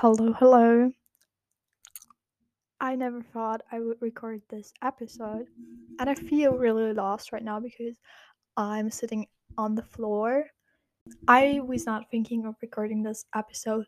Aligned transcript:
Hello, 0.00 0.34
hello. 0.34 0.92
I 2.78 2.96
never 2.96 3.22
thought 3.22 3.62
I 3.72 3.80
would 3.80 3.96
record 4.02 4.42
this 4.50 4.70
episode, 4.82 5.46
and 5.98 6.10
I 6.10 6.14
feel 6.14 6.52
really 6.52 6.92
lost 6.92 7.32
right 7.32 7.42
now 7.42 7.60
because 7.60 7.96
I'm 8.58 8.90
sitting 8.90 9.26
on 9.56 9.74
the 9.74 9.82
floor. 9.82 10.44
I 11.26 11.60
was 11.64 11.86
not 11.86 12.10
thinking 12.10 12.44
of 12.44 12.56
recording 12.60 13.02
this 13.02 13.24
episode. 13.34 13.86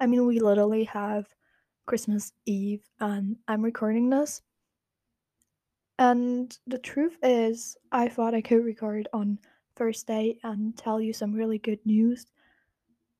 I 0.00 0.06
mean, 0.06 0.26
we 0.26 0.40
literally 0.40 0.82
have 0.84 1.26
Christmas 1.86 2.32
Eve, 2.46 2.82
and 2.98 3.36
I'm 3.46 3.62
recording 3.62 4.10
this. 4.10 4.42
And 6.00 6.58
the 6.66 6.78
truth 6.78 7.16
is, 7.22 7.76
I 7.92 8.08
thought 8.08 8.34
I 8.34 8.40
could 8.40 8.64
record 8.64 9.06
on 9.12 9.38
Thursday 9.76 10.36
and 10.42 10.76
tell 10.76 11.00
you 11.00 11.12
some 11.12 11.32
really 11.32 11.58
good 11.58 11.78
news. 11.84 12.26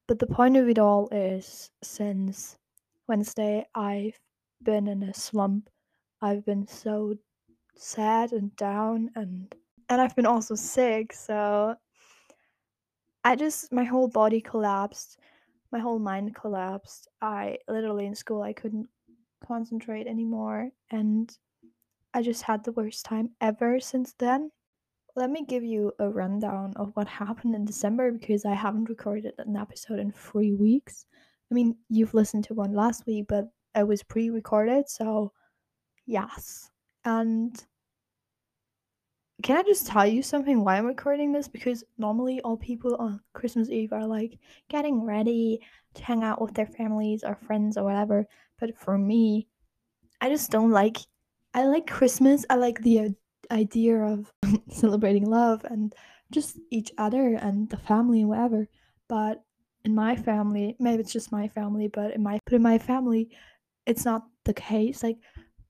But 0.07 0.18
the 0.18 0.27
point 0.27 0.57
of 0.57 0.68
it 0.68 0.79
all 0.79 1.09
is 1.11 1.71
since 1.82 2.59
Wednesday, 3.08 3.67
I've 3.75 4.18
been 4.62 4.86
in 4.86 5.03
a 5.03 5.14
slump. 5.14 5.71
I've 6.21 6.45
been 6.45 6.67
so 6.67 7.17
sad 7.75 8.32
and 8.32 8.54
down 8.57 9.11
and 9.14 9.54
and 9.89 10.00
I've 10.00 10.17
been 10.17 10.26
also 10.26 10.54
sick, 10.54 11.12
so 11.12 11.76
I 13.22 13.36
just 13.36 13.72
my 13.72 13.85
whole 13.85 14.09
body 14.09 14.40
collapsed. 14.40 15.18
My 15.72 15.79
whole 15.79 15.98
mind 15.98 16.34
collapsed. 16.34 17.09
I 17.21 17.59
literally 17.68 18.07
in 18.07 18.14
school 18.14 18.43
I 18.43 18.53
couldn't 18.53 18.89
concentrate 19.46 20.07
anymore 20.07 20.71
and 20.90 21.36
I 22.14 22.23
just 22.23 22.43
had 22.43 22.64
the 22.64 22.73
worst 22.73 23.04
time 23.04 23.31
ever 23.40 23.81
since 23.81 24.14
then. 24.18 24.50
Let 25.17 25.31
me 25.31 25.45
give 25.45 25.63
you 25.63 25.93
a 26.00 26.09
rundown 26.09 26.73
of 26.77 26.91
what 26.95 27.07
happened 27.07 27.54
in 27.54 27.64
December 27.64 28.11
because 28.11 28.45
I 28.45 28.54
haven't 28.54 28.89
recorded 28.89 29.35
an 29.39 29.57
episode 29.57 30.00
in 30.00 30.11
three 30.11 30.53
weeks. 30.53 31.07
I 31.50 31.54
mean, 31.54 31.77
you've 31.89 32.14
listened 32.14 32.45
to 32.45 32.55
one 32.55 32.73
last 32.73 33.06
week, 33.06 33.27
but 33.28 33.48
it 33.77 33.87
was 33.87 34.03
pre 34.03 34.31
recorded, 34.31 34.89
so 34.89 35.33
yes. 36.06 36.71
And 37.05 37.65
can 39.43 39.59
I 39.59 39.62
just 39.62 39.87
tell 39.87 40.06
you 40.06 40.23
something 40.23 40.65
why 40.65 40.79
I'm 40.79 40.87
recording 40.87 41.33
this? 41.33 41.49
Because 41.49 41.84
normally 41.99 42.41
all 42.41 42.56
people 42.56 42.97
on 42.97 43.21
Christmas 43.34 43.69
Eve 43.69 43.93
are 43.93 44.06
like 44.06 44.39
getting 44.69 45.03
ready 45.05 45.61
to 45.95 46.03
hang 46.03 46.25
out 46.25 46.41
with 46.41 46.55
their 46.55 46.67
families 46.67 47.23
or 47.23 47.37
friends 47.37 47.77
or 47.77 47.84
whatever. 47.84 48.27
But 48.59 48.78
for 48.78 48.97
me, 48.97 49.47
I 50.21 50.28
just 50.28 50.51
don't 50.51 50.71
like 50.71 50.99
I 51.53 51.67
like 51.67 51.87
Christmas. 51.87 52.45
I 52.51 52.56
like 52.56 52.81
the 52.81 53.15
idea 53.50 53.97
of 53.98 54.33
celebrating 54.70 55.27
love 55.27 55.64
and 55.64 55.95
just 56.31 56.59
each 56.70 56.92
other 56.98 57.34
and 57.34 57.69
the 57.70 57.77
family 57.77 58.20
and 58.20 58.28
whatever. 58.28 58.69
But 59.09 59.42
in 59.84 59.95
my 59.95 60.17
family, 60.17 60.77
maybe 60.78 61.03
it's 61.03 61.12
just 61.12 61.33
my 61.33 61.48
family, 61.48 61.89
but 61.89 62.12
in 62.12 62.22
my 62.22 62.39
but 62.45 62.55
in 62.55 62.62
my 62.62 62.78
family, 62.78 63.31
it's 63.87 64.05
not 64.05 64.25
the 64.45 64.55
case. 64.55 65.03
Like 65.03 65.19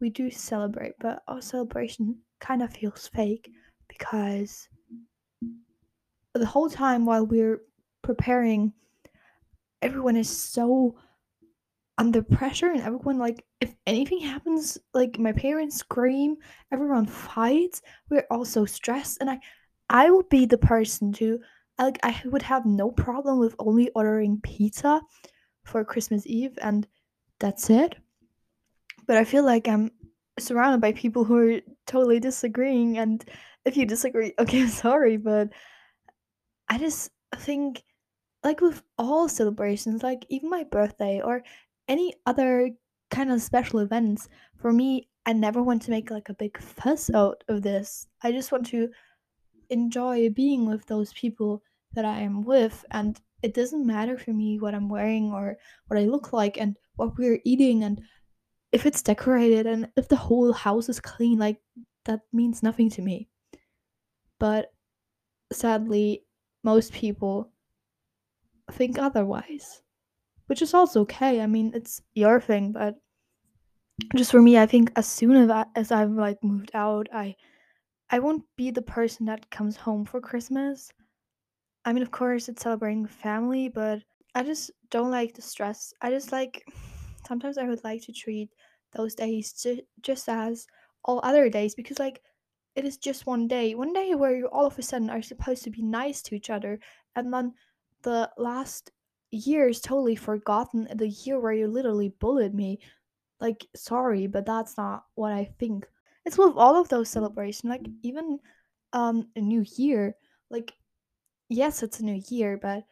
we 0.01 0.11
do 0.11 0.31
celebrate, 0.31 0.93
but 1.01 1.23
our 1.29 1.43
celebration 1.43 2.17
kind 2.41 2.63
of 2.63 2.73
feels 2.73 3.09
fake 3.09 3.51
because 3.89 4.69
the 6.35 6.47
whole 6.47 6.69
time 6.69 7.07
while 7.07 7.27
we're 7.27 7.61
preparing, 8.03 8.73
everyone 9.83 10.17
is 10.17 10.29
so 10.29 10.97
under 11.99 12.23
pressure 12.23 12.71
and 12.71 12.81
everyone 12.81 13.19
like 13.19 13.45
if 13.61 13.75
anything 13.87 14.19
happens 14.19 14.79
like 14.95 15.19
my 15.19 15.33
parents 15.33 15.77
scream 15.77 16.37
everyone 16.73 17.07
fights 17.07 17.83
we're 18.11 18.27
all 18.31 18.45
so 18.45 18.65
stressed 18.65 19.19
and 19.21 19.31
i 19.31 19.39
i 19.91 20.11
would 20.11 20.29
be 20.29 20.45
the 20.45 20.59
person 20.59 21.13
to 21.13 21.39
like 21.79 21.99
i 22.03 22.21
would 22.25 22.43
have 22.43 22.67
no 22.67 22.91
problem 22.91 23.39
with 23.39 23.55
only 23.61 23.91
ordering 23.95 24.41
pizza 24.43 25.01
for 25.63 25.85
christmas 25.85 26.27
eve 26.27 26.59
and 26.61 26.87
that's 27.41 27.69
it. 27.71 27.97
But 29.07 29.17
i 29.17 29.25
feel 29.25 29.45
like 29.45 29.69
i'm 29.69 29.91
surrounded 30.39 30.81
by 30.81 30.93
people 30.93 31.25
who 31.25 31.37
are 31.37 31.61
totally 31.87 32.19
disagreeing 32.19 32.99
and 32.99 33.25
if 33.65 33.77
you 33.77 33.87
disagree 33.87 34.33
okay 34.39 34.67
sorry 34.67 35.17
but 35.17 35.51
i 36.69 36.79
just 36.79 37.11
think 37.37 37.83
like 38.43 38.61
with 38.61 38.83
all 38.99 39.29
celebrations 39.29 40.03
like 40.03 40.27
even 40.29 40.51
my 40.51 40.65
birthday 40.65 41.21
or 41.21 41.43
any 41.89 42.15
other 42.27 42.71
kind 43.11 43.31
of 43.31 43.43
special 43.43 43.81
events, 43.81 44.29
for 44.57 44.73
me, 44.73 45.09
I 45.27 45.33
never 45.33 45.63
want 45.63 45.83
to 45.83 45.91
make 45.91 46.11
like 46.11 46.29
a 46.29 46.35
big 46.35 46.61
fuss 46.61 47.11
out 47.15 47.43
of 47.49 47.63
this. 47.63 48.07
I 48.23 48.33
just 48.33 48.53
want 48.53 48.67
to 48.67 48.91
enjoy 49.71 50.31
being 50.31 50.67
with 50.67 50.87
those 50.87 51.13
people 51.13 51.63
that 51.95 52.05
I 52.05 52.21
am 52.21 52.45
with, 52.45 52.85
and 52.91 53.19
it 53.43 53.55
doesn't 53.55 53.87
matter 53.87 54.19
for 54.19 54.33
me 54.33 54.59
what 54.59 54.75
I'm 54.75 54.89
wearing 54.89 55.33
or 55.33 55.57
what 55.87 55.99
I 56.01 56.05
look 56.05 56.33
like 56.33 56.59
and 56.59 56.77
what 56.97 57.17
we're 57.19 57.41
eating 57.45 57.85
and 57.85 58.01
if 58.73 58.87
it's 58.87 59.03
decorated 59.03 59.67
and 59.67 59.89
if 59.97 60.09
the 60.09 60.17
whole 60.17 60.53
house 60.53 60.89
is 60.89 60.99
clean, 60.99 61.39
like 61.39 61.61
that 62.07 62.23
means 62.33 62.63
nothing 62.63 62.91
to 62.91 63.03
me. 63.03 63.29
But 64.41 64.73
sadly, 65.53 66.25
most 66.65 66.93
people 66.93 67.53
think 68.73 68.99
otherwise 68.99 69.84
which 70.47 70.63
is 70.63 70.75
also 70.75 71.03
okay. 71.03 71.41
I 71.41 71.47
mean, 71.47 71.73
it's 71.75 72.03
your 72.15 72.41
thing, 72.41 72.73
but 72.73 72.97
just 74.17 74.31
for 74.31 74.43
me, 74.43 74.59
I 74.59 74.67
think 74.67 74.93
as 74.97 75.07
soon 75.07 75.37
as 75.37 75.67
as 75.75 75.93
I've 75.93 76.11
like 76.11 76.43
moved 76.43 76.71
out, 76.75 77.09
I 77.13 77.37
I 78.11 78.19
won't 78.21 78.45
be 78.57 78.71
the 78.71 78.83
person 78.83 79.27
that 79.27 79.51
comes 79.51 79.77
home 79.77 80.05
for 80.05 80.21
Christmas. 80.21 80.93
I 81.85 81.93
mean, 81.93 82.03
of 82.03 82.11
course, 82.11 82.49
it's 82.49 82.63
celebrating 82.63 83.07
family, 83.07 83.69
but 83.69 84.05
I 84.35 84.43
just 84.45 84.71
don't 84.91 85.11
like 85.11 85.35
the 85.35 85.43
stress. 85.43 85.93
I 86.03 86.11
just 86.11 86.33
like 86.33 86.65
sometimes 87.29 87.59
I 87.59 87.65
would 87.69 87.85
like 87.85 88.03
to 88.05 88.13
treat 88.13 88.51
those 88.93 89.15
days 89.15 89.53
ju- 89.55 89.83
just 90.03 90.29
as 90.29 90.67
all 91.05 91.21
other 91.25 91.51
days 91.51 91.75
because 91.75 91.99
like 91.99 92.23
it 92.77 92.85
is 92.85 92.97
just 92.99 93.27
one 93.27 93.49
day, 93.49 93.75
one 93.75 93.93
day 93.93 94.15
where 94.15 94.37
you 94.37 94.47
all 94.49 94.67
of 94.67 94.79
a 94.79 94.83
sudden 94.83 95.11
are 95.11 95.23
supposed 95.23 95.65
to 95.65 95.71
be 95.71 95.83
nice 95.83 96.23
to 96.23 96.35
each 96.35 96.51
other, 96.51 96.81
and 97.17 97.33
then 97.33 97.55
the 98.03 98.31
last 98.39 98.93
year 99.37 99.69
is 99.69 99.81
totally 99.81 100.17
forgotten. 100.17 100.89
The 100.95 101.09
year 101.09 101.41
where 101.41 101.53
you 101.53 101.69
literally 101.69 102.11
bullied 102.11 102.55
me. 102.55 102.81
Like, 103.41 103.67
sorry, 103.77 104.27
but 104.27 104.47
that's 104.47 104.77
not 104.77 105.05
what 105.15 105.33
I 105.33 105.45
think. 105.59 105.87
It's 106.25 106.39
with 106.39 106.57
all 106.57 106.77
of 106.77 106.89
those 106.89 107.11
celebrations, 107.11 107.71
like 107.71 107.87
even 108.03 108.39
um 108.93 109.29
a 109.37 109.41
new 109.41 109.65
year. 109.77 110.17
Like, 110.51 110.75
yes, 111.49 111.83
it's 111.83 112.01
a 112.01 112.05
new 112.05 112.23
year, 112.29 112.59
but 112.59 112.85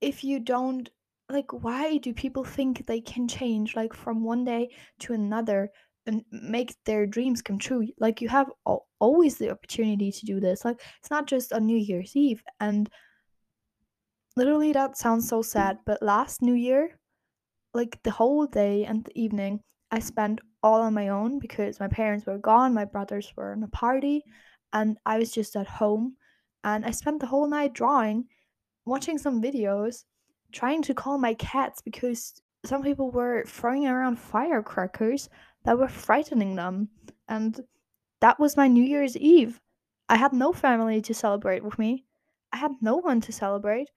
if 0.00 0.24
you 0.24 0.40
don't 0.40 0.90
like 1.30 1.50
why 1.52 1.96
do 1.98 2.12
people 2.12 2.44
think 2.44 2.86
they 2.86 3.00
can 3.00 3.26
change 3.26 3.74
like 3.76 3.94
from 3.94 4.22
one 4.22 4.44
day 4.44 4.68
to 4.98 5.14
another 5.14 5.70
and 6.06 6.22
make 6.30 6.76
their 6.84 7.06
dreams 7.06 7.40
come 7.40 7.58
true 7.58 7.86
like 7.98 8.20
you 8.20 8.28
have 8.28 8.50
al- 8.66 8.86
always 8.98 9.38
the 9.38 9.50
opportunity 9.50 10.12
to 10.12 10.26
do 10.26 10.38
this 10.38 10.64
like 10.64 10.82
it's 11.00 11.10
not 11.10 11.26
just 11.26 11.52
on 11.52 11.64
new 11.64 11.78
year's 11.78 12.14
eve 12.14 12.42
and 12.60 12.90
literally 14.36 14.72
that 14.72 14.96
sounds 14.96 15.28
so 15.28 15.42
sad 15.42 15.78
but 15.86 16.02
last 16.02 16.42
new 16.42 16.54
year 16.54 16.98
like 17.72 18.02
the 18.02 18.10
whole 18.10 18.46
day 18.46 18.84
and 18.84 19.04
the 19.04 19.18
evening 19.18 19.60
i 19.90 19.98
spent 19.98 20.40
all 20.62 20.80
on 20.80 20.94
my 20.94 21.08
own 21.08 21.38
because 21.38 21.80
my 21.80 21.88
parents 21.88 22.26
were 22.26 22.38
gone 22.38 22.74
my 22.74 22.84
brothers 22.84 23.32
were 23.36 23.52
in 23.52 23.62
a 23.62 23.68
party 23.68 24.22
and 24.72 24.96
i 25.06 25.18
was 25.18 25.30
just 25.30 25.56
at 25.56 25.66
home 25.66 26.16
and 26.64 26.84
i 26.84 26.90
spent 26.90 27.20
the 27.20 27.26
whole 27.26 27.48
night 27.48 27.72
drawing 27.72 28.24
watching 28.86 29.18
some 29.18 29.42
videos 29.42 30.04
trying 30.52 30.82
to 30.82 30.94
calm 30.94 31.20
my 31.20 31.34
cats 31.34 31.82
because 31.82 32.40
some 32.64 32.82
people 32.82 33.10
were 33.10 33.44
throwing 33.46 33.86
around 33.86 34.18
firecrackers 34.18 35.28
that 35.64 35.78
were 35.78 35.88
frightening 35.88 36.54
them 36.54 36.88
and 37.28 37.60
that 38.20 38.38
was 38.40 38.56
my 38.56 38.68
new 38.68 38.82
year's 38.82 39.18
eve. 39.18 39.60
I 40.08 40.16
had 40.16 40.32
no 40.32 40.52
family 40.52 41.02
to 41.02 41.12
celebrate 41.12 41.62
with 41.62 41.78
me. 41.78 42.06
I 42.52 42.56
had 42.56 42.72
no 42.80 42.96
one 42.96 43.20
to 43.22 43.32
celebrate 43.32 43.90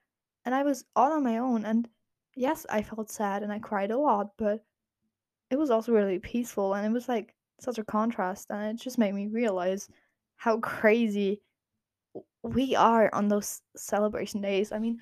and 0.47 0.55
I 0.55 0.63
was 0.63 0.85
all 0.95 1.11
on 1.11 1.25
my 1.25 1.39
own. 1.39 1.65
And 1.65 1.89
yes, 2.33 2.65
I 2.69 2.81
felt 2.81 3.11
sad 3.11 3.43
and 3.43 3.51
I 3.51 3.59
cried 3.59 3.91
a 3.91 3.97
lot, 3.97 4.29
but 4.37 4.63
it 5.51 5.59
was 5.59 5.69
also 5.69 5.91
really 5.91 6.19
peaceful. 6.19 6.73
And 6.73 6.85
it 6.85 6.91
was 6.93 7.09
like 7.09 7.35
such 7.59 7.79
a 7.79 7.83
contrast. 7.83 8.47
And 8.49 8.79
it 8.79 8.81
just 8.81 8.97
made 8.97 9.13
me 9.13 9.27
realize 9.27 9.89
how 10.37 10.59
crazy 10.61 11.41
we 12.43 12.75
are 12.75 13.13
on 13.13 13.27
those 13.27 13.61
celebration 13.75 14.39
days. 14.39 14.71
I 14.71 14.79
mean, 14.79 15.01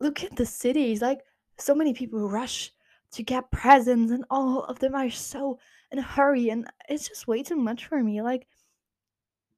look 0.00 0.24
at 0.24 0.34
the 0.34 0.46
cities. 0.46 1.02
Like, 1.02 1.20
so 1.58 1.74
many 1.74 1.92
people 1.92 2.30
rush 2.30 2.72
to 3.12 3.22
get 3.22 3.50
presents, 3.50 4.12
and 4.12 4.24
all 4.30 4.64
of 4.64 4.78
them 4.78 4.94
are 4.94 5.10
so 5.10 5.58
in 5.92 5.98
a 5.98 6.02
hurry. 6.02 6.48
And 6.48 6.66
it's 6.88 7.06
just 7.06 7.28
way 7.28 7.42
too 7.42 7.56
much 7.56 7.84
for 7.84 8.02
me. 8.02 8.22
Like, 8.22 8.46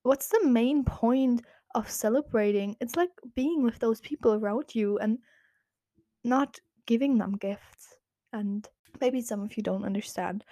what's 0.03 0.27
the 0.27 0.45
main 0.45 0.83
point 0.83 1.43
of 1.75 1.91
celebrating? 1.91 2.77
It's 2.81 2.97
like 2.97 3.11
being 3.35 3.63
with 3.63 3.79
those 3.79 4.01
people 4.01 4.35
around 4.35 4.75
you 4.75 4.99
and 4.99 5.19
not 6.25 6.59
giving 6.87 7.19
them 7.19 7.37
gifts. 7.37 7.97
And 8.33 8.67
maybe 9.01 9.21
some 9.21 9.43
of 9.43 9.57
you 9.57 9.63
don't 9.63 9.85
understand, 9.85 10.45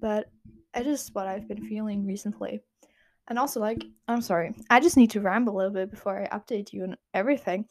but 0.00 0.30
it 0.74 0.86
is 0.86 1.10
what 1.12 1.26
I've 1.26 1.48
been 1.48 1.66
feeling 1.66 2.06
recently. 2.06 2.62
And 3.28 3.38
also, 3.38 3.60
like, 3.60 3.84
I'm 4.08 4.20
sorry, 4.20 4.54
I 4.68 4.80
just 4.80 4.96
need 4.96 5.10
to 5.12 5.20
ramble 5.20 5.54
a 5.54 5.56
little 5.56 5.72
bit 5.72 5.90
before 5.90 6.20
I 6.20 6.36
update 6.36 6.72
you 6.72 6.82
on 6.82 6.96
everything. 7.14 7.66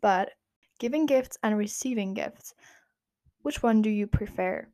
But 0.00 0.30
giving 0.78 1.06
gifts 1.06 1.38
and 1.42 1.56
receiving 1.56 2.14
gifts. 2.14 2.54
which 3.42 3.62
one 3.62 3.82
do 3.82 3.90
you 3.90 4.06
prefer? 4.06 4.66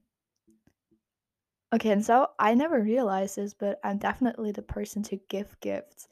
Okay, 1.75 1.91
and 1.91 2.05
so 2.05 2.29
I 2.39 2.55
never 2.55 2.81
realized 2.81 3.37
this, 3.37 3.55
but 3.55 3.79
I'm 3.85 3.99
definitely 3.99 4.53
the 4.53 4.63
person 4.63 5.03
to 5.05 5.19
give 5.29 5.59
gifts. 5.61 6.09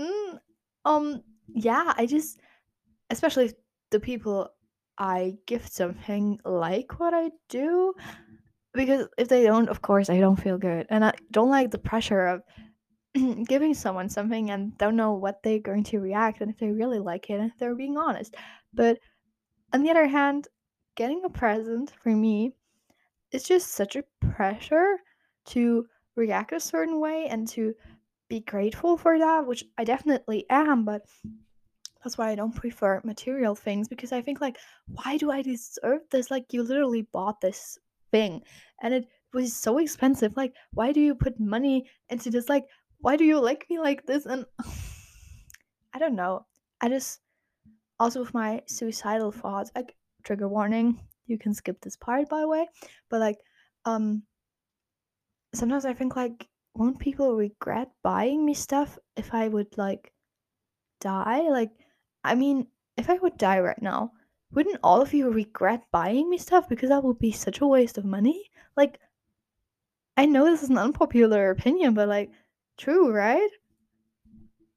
Mm, 0.00 0.38
um, 0.84 1.22
yeah, 1.48 1.92
I 1.96 2.06
just, 2.06 2.40
especially 3.10 3.46
if 3.46 3.54
the 3.90 4.00
people 4.00 4.50
I 4.98 5.36
gift 5.46 5.72
something 5.72 6.40
like 6.44 7.00
what 7.00 7.14
I 7.14 7.30
do, 7.48 7.94
because 8.74 9.08
if 9.18 9.28
they 9.28 9.44
don't, 9.44 9.68
of 9.68 9.82
course, 9.82 10.10
I 10.10 10.20
don't 10.20 10.40
feel 10.40 10.58
good, 10.58 10.86
and 10.90 11.04
I 11.04 11.12
don't 11.30 11.50
like 11.50 11.70
the 11.70 11.78
pressure 11.78 12.26
of 12.26 12.42
giving 13.48 13.74
someone 13.74 14.08
something 14.08 14.50
and 14.50 14.76
don't 14.78 14.96
know 14.96 15.12
what 15.14 15.42
they're 15.42 15.58
going 15.60 15.84
to 15.84 16.00
react 16.00 16.40
and 16.40 16.50
if 16.50 16.58
they 16.58 16.70
really 16.70 17.00
like 17.00 17.30
it 17.30 17.40
and 17.40 17.50
if 17.50 17.58
they're 17.58 17.74
being 17.74 17.98
honest. 17.98 18.36
But 18.72 18.98
on 19.72 19.82
the 19.82 19.90
other 19.90 20.06
hand, 20.06 20.48
getting 20.96 21.22
a 21.24 21.30
present 21.30 21.92
for 22.02 22.10
me 22.10 22.54
it's 23.32 23.46
just 23.46 23.72
such 23.72 23.96
a 23.96 24.04
pressure 24.20 24.98
to 25.46 25.86
react 26.16 26.52
a 26.52 26.60
certain 26.60 27.00
way 27.00 27.26
and 27.28 27.46
to 27.48 27.74
be 28.30 28.40
grateful 28.40 28.96
for 28.96 29.18
that, 29.18 29.46
which 29.46 29.64
I 29.76 29.84
definitely 29.84 30.46
am, 30.48 30.86
but 30.86 31.02
that's 32.02 32.16
why 32.16 32.30
I 32.30 32.34
don't 32.34 32.54
prefer 32.54 33.02
material 33.04 33.54
things 33.54 33.88
because 33.88 34.10
I 34.12 34.22
think 34.22 34.40
like 34.40 34.56
why 34.86 35.18
do 35.18 35.30
I 35.30 35.42
deserve 35.42 36.00
this? 36.10 36.30
Like 36.30 36.52
you 36.52 36.62
literally 36.62 37.02
bought 37.12 37.42
this 37.42 37.78
thing 38.10 38.40
and 38.80 38.94
it 38.94 39.06
was 39.34 39.54
so 39.54 39.76
expensive. 39.76 40.34
Like 40.34 40.54
why 40.72 40.92
do 40.92 41.00
you 41.00 41.14
put 41.14 41.38
money 41.38 41.84
into 42.08 42.30
this? 42.30 42.48
Like 42.48 42.64
why 43.00 43.16
do 43.16 43.24
you 43.24 43.38
like 43.38 43.66
me 43.68 43.78
like 43.78 44.06
this? 44.06 44.24
And 44.24 44.46
I 45.92 45.98
don't 45.98 46.16
know. 46.16 46.46
I 46.80 46.88
just 46.88 47.20
also 47.98 48.20
with 48.20 48.32
my 48.32 48.62
suicidal 48.66 49.30
thoughts, 49.30 49.70
like 49.76 49.94
trigger 50.24 50.48
warning, 50.48 50.98
you 51.30 51.38
can 51.38 51.54
skip 51.54 51.80
this 51.80 51.96
part 51.96 52.28
by 52.28 52.40
the 52.40 52.48
way 52.48 52.66
but 53.08 53.20
like 53.20 53.38
um 53.84 54.22
sometimes 55.54 55.84
i 55.84 55.94
think 55.94 56.16
like 56.16 56.46
won't 56.74 56.98
people 56.98 57.36
regret 57.36 57.90
buying 58.02 58.44
me 58.44 58.54
stuff 58.54 58.98
if 59.16 59.34
i 59.34 59.48
would 59.48 59.76
like 59.76 60.12
die? 61.00 61.48
Like 61.48 61.70
i 62.24 62.34
mean 62.34 62.66
if 62.96 63.08
i 63.10 63.14
would 63.14 63.38
die 63.38 63.60
right 63.60 63.80
now 63.80 64.12
wouldn't 64.52 64.80
all 64.82 65.00
of 65.00 65.14
you 65.14 65.30
regret 65.30 65.82
buying 65.92 66.28
me 66.28 66.36
stuff 66.38 66.68
because 66.68 66.88
that 66.88 67.04
would 67.04 67.18
be 67.18 67.32
such 67.32 67.60
a 67.60 67.66
waste 67.66 67.98
of 67.98 68.04
money? 68.04 68.50
Like 68.76 68.98
i 70.16 70.26
know 70.26 70.44
this 70.44 70.62
is 70.62 70.70
an 70.70 70.78
unpopular 70.78 71.50
opinion 71.50 71.94
but 71.94 72.08
like 72.08 72.30
true 72.78 73.12
right? 73.12 73.50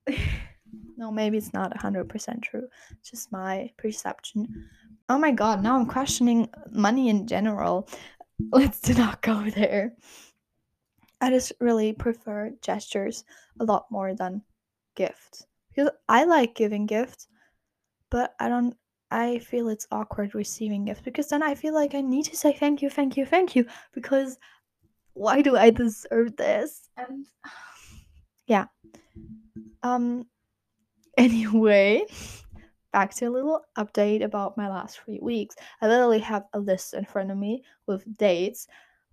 No 0.97 1.11
maybe 1.11 1.37
it's 1.37 1.53
not 1.53 1.73
100% 1.75 2.41
true. 2.41 2.67
It's 2.91 3.09
just 3.09 3.31
my 3.31 3.69
perception. 3.77 4.69
Oh 5.09 5.17
my 5.17 5.31
god, 5.31 5.61
now 5.61 5.75
I'm 5.75 5.85
questioning 5.85 6.49
money 6.71 7.09
in 7.09 7.27
general. 7.27 7.89
Let's 8.51 8.79
do 8.79 8.93
not 8.93 9.21
go 9.21 9.49
there. 9.49 9.93
I 11.23 11.29
just 11.29 11.53
really 11.61 11.93
prefer 11.93 12.51
gestures 12.61 13.23
a 13.57 13.63
lot 13.63 13.85
more 13.89 14.13
than 14.13 14.41
gifts. 14.97 15.47
Because 15.69 15.89
I 16.09 16.25
like 16.25 16.53
giving 16.53 16.85
gifts, 16.85 17.29
but 18.09 18.35
I 18.41 18.49
don't 18.49 18.75
I 19.09 19.39
feel 19.39 19.69
it's 19.69 19.87
awkward 19.89 20.35
receiving 20.35 20.83
gifts 20.83 20.99
because 20.99 21.29
then 21.29 21.41
I 21.41 21.55
feel 21.55 21.73
like 21.73 21.95
I 21.95 22.01
need 22.01 22.25
to 22.25 22.35
say 22.35 22.51
thank 22.51 22.81
you, 22.81 22.89
thank 22.89 23.15
you, 23.15 23.25
thank 23.25 23.55
you 23.55 23.65
because 23.93 24.37
why 25.13 25.41
do 25.41 25.55
I 25.55 25.69
deserve 25.69 26.35
this? 26.35 26.89
And 26.97 27.25
yeah. 28.45 28.65
Um 29.81 30.25
anyway, 31.17 32.03
back 32.91 33.13
to 33.15 33.27
a 33.27 33.29
little 33.29 33.61
update 33.77 34.25
about 34.25 34.57
my 34.57 34.67
last 34.67 34.99
three 34.99 35.19
weeks. 35.21 35.55
I 35.81 35.87
literally 35.87 36.19
have 36.19 36.43
a 36.51 36.59
list 36.59 36.93
in 36.93 37.05
front 37.05 37.31
of 37.31 37.37
me 37.37 37.63
with 37.87 38.17
dates 38.17 38.67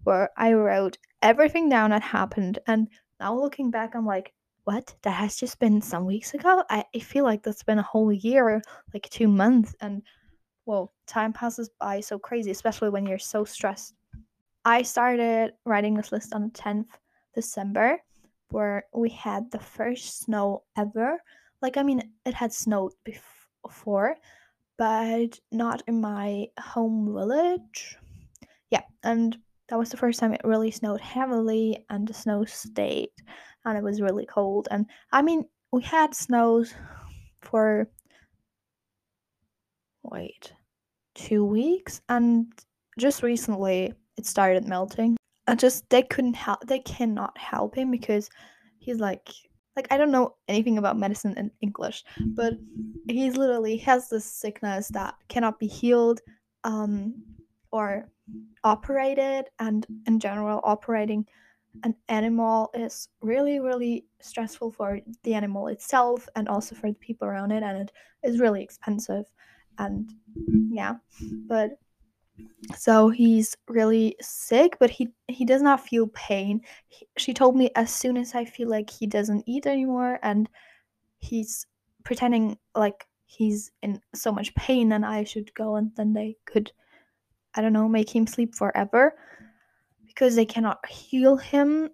where 0.04 0.30
I 0.36 0.52
wrote 0.52 0.98
everything 1.22 1.68
down 1.68 1.90
that 1.90 2.02
happened. 2.02 2.58
And 2.66 2.88
now 3.18 3.38
looking 3.38 3.70
back, 3.70 3.94
I'm 3.94 4.06
like, 4.06 4.32
what? 4.64 4.94
That 5.02 5.12
has 5.12 5.36
just 5.36 5.58
been 5.58 5.80
some 5.80 6.06
weeks 6.06 6.34
ago? 6.34 6.62
I, 6.70 6.84
I 6.94 6.98
feel 6.98 7.24
like 7.24 7.42
that's 7.42 7.62
been 7.62 7.78
a 7.78 7.82
whole 7.82 8.12
year, 8.12 8.62
like 8.92 9.08
two 9.08 9.28
months. 9.28 9.74
And 9.80 10.02
well, 10.66 10.92
time 11.06 11.32
passes 11.32 11.70
by 11.80 12.00
so 12.00 12.18
crazy, 12.18 12.50
especially 12.50 12.90
when 12.90 13.06
you're 13.06 13.18
so 13.18 13.44
stressed. 13.44 13.94
I 14.64 14.82
started 14.82 15.52
writing 15.64 15.94
this 15.94 16.12
list 16.12 16.34
on 16.34 16.42
the 16.44 16.50
10th 16.50 16.88
December, 17.34 17.98
where 18.50 18.84
we 18.92 19.08
had 19.10 19.50
the 19.50 19.58
first 19.58 20.20
snow 20.20 20.64
ever. 20.76 21.18
Like, 21.62 21.76
I 21.76 21.82
mean, 21.82 22.02
it 22.26 22.34
had 22.34 22.52
snowed 22.52 22.92
before 23.04 23.40
before, 23.62 24.16
but 24.76 25.38
not 25.52 25.82
in 25.86 26.00
my 26.00 26.46
home 26.58 27.12
village. 27.14 27.98
Yeah, 28.70 28.82
and 29.02 29.36
that 29.70 29.78
was 29.78 29.88
the 29.88 29.96
first 29.96 30.18
time 30.18 30.34
it 30.34 30.40
really 30.42 30.70
snowed 30.72 31.00
heavily 31.00 31.84
and 31.90 32.06
the 32.06 32.12
snow 32.12 32.44
stayed 32.44 33.10
and 33.64 33.78
it 33.78 33.84
was 33.84 34.00
really 34.00 34.26
cold. 34.26 34.66
And 34.70 34.86
I 35.12 35.22
mean, 35.22 35.44
we 35.72 35.82
had 35.82 36.14
snows 36.14 36.74
for 37.40 37.88
wait, 40.02 40.52
two 41.14 41.44
weeks 41.44 42.00
and 42.08 42.46
just 42.98 43.22
recently 43.22 43.94
it 44.16 44.26
started 44.26 44.66
melting. 44.66 45.16
And 45.46 45.58
just 45.58 45.88
they 45.88 46.02
couldn't 46.02 46.34
help 46.34 46.66
they 46.66 46.80
cannot 46.80 47.38
help 47.38 47.76
him 47.76 47.90
because 47.90 48.28
he's 48.78 48.98
like 48.98 49.28
like 49.76 49.86
I 49.90 49.96
don't 49.96 50.10
know 50.10 50.34
anything 50.48 50.78
about 50.78 50.98
medicine 50.98 51.34
in 51.36 51.50
English, 51.60 52.04
but 52.34 52.54
he's 53.08 53.36
literally 53.36 53.76
has 53.78 54.08
this 54.08 54.24
sickness 54.24 54.88
that 54.88 55.14
cannot 55.28 55.58
be 55.58 55.68
healed 55.68 56.20
um, 56.64 57.14
or 57.72 58.08
operated, 58.64 59.46
and 59.58 59.86
in 60.06 60.20
general, 60.20 60.60
operating 60.64 61.26
an 61.84 61.94
animal 62.08 62.70
is 62.74 63.08
really 63.22 63.60
really 63.60 64.04
stressful 64.20 64.72
for 64.72 65.00
the 65.22 65.34
animal 65.34 65.68
itself 65.68 66.28
and 66.36 66.48
also 66.48 66.74
for 66.74 66.88
the 66.88 66.98
people 66.98 67.28
around 67.28 67.52
it, 67.52 67.62
and 67.62 67.78
it 67.78 67.92
is 68.24 68.40
really 68.40 68.62
expensive, 68.62 69.26
and 69.78 70.12
yeah, 70.70 70.96
but 71.46 71.78
so 72.76 73.08
he's 73.08 73.56
really 73.68 74.16
sick 74.20 74.76
but 74.78 74.90
he 74.90 75.08
he 75.28 75.44
does 75.44 75.62
not 75.62 75.80
feel 75.86 76.06
pain. 76.08 76.60
He, 76.88 77.06
she 77.16 77.34
told 77.34 77.56
me 77.56 77.70
as 77.76 77.92
soon 77.92 78.16
as 78.16 78.34
i 78.34 78.44
feel 78.44 78.68
like 78.68 78.90
he 78.90 79.06
doesn't 79.06 79.44
eat 79.46 79.66
anymore 79.66 80.18
and 80.22 80.48
he's 81.18 81.66
pretending 82.04 82.58
like 82.74 83.06
he's 83.26 83.72
in 83.82 84.00
so 84.14 84.32
much 84.32 84.54
pain 84.54 84.92
and 84.92 85.06
i 85.06 85.24
should 85.24 85.54
go 85.54 85.76
and 85.76 85.92
then 85.96 86.12
they 86.14 86.36
could 86.46 86.72
i 87.54 87.60
don't 87.60 87.72
know 87.72 87.88
make 87.88 88.14
him 88.14 88.26
sleep 88.26 88.54
forever 88.54 89.14
because 90.06 90.34
they 90.34 90.44
cannot 90.44 90.84
heal 90.88 91.36
him 91.36 91.88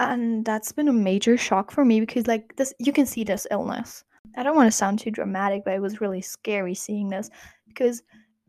and 0.00 0.44
that's 0.44 0.72
been 0.72 0.88
a 0.88 0.92
major 0.92 1.36
shock 1.36 1.70
for 1.70 1.84
me 1.84 2.00
because 2.00 2.26
like 2.26 2.54
this 2.56 2.74
you 2.78 2.92
can 2.92 3.06
see 3.06 3.24
this 3.24 3.46
illness 3.50 4.04
i 4.36 4.42
don't 4.42 4.56
want 4.56 4.66
to 4.66 4.76
sound 4.76 4.98
too 4.98 5.10
dramatic 5.10 5.62
but 5.64 5.74
it 5.74 5.82
was 5.82 6.00
really 6.00 6.20
scary 6.20 6.74
seeing 6.74 7.08
this 7.08 7.30
because 7.68 8.02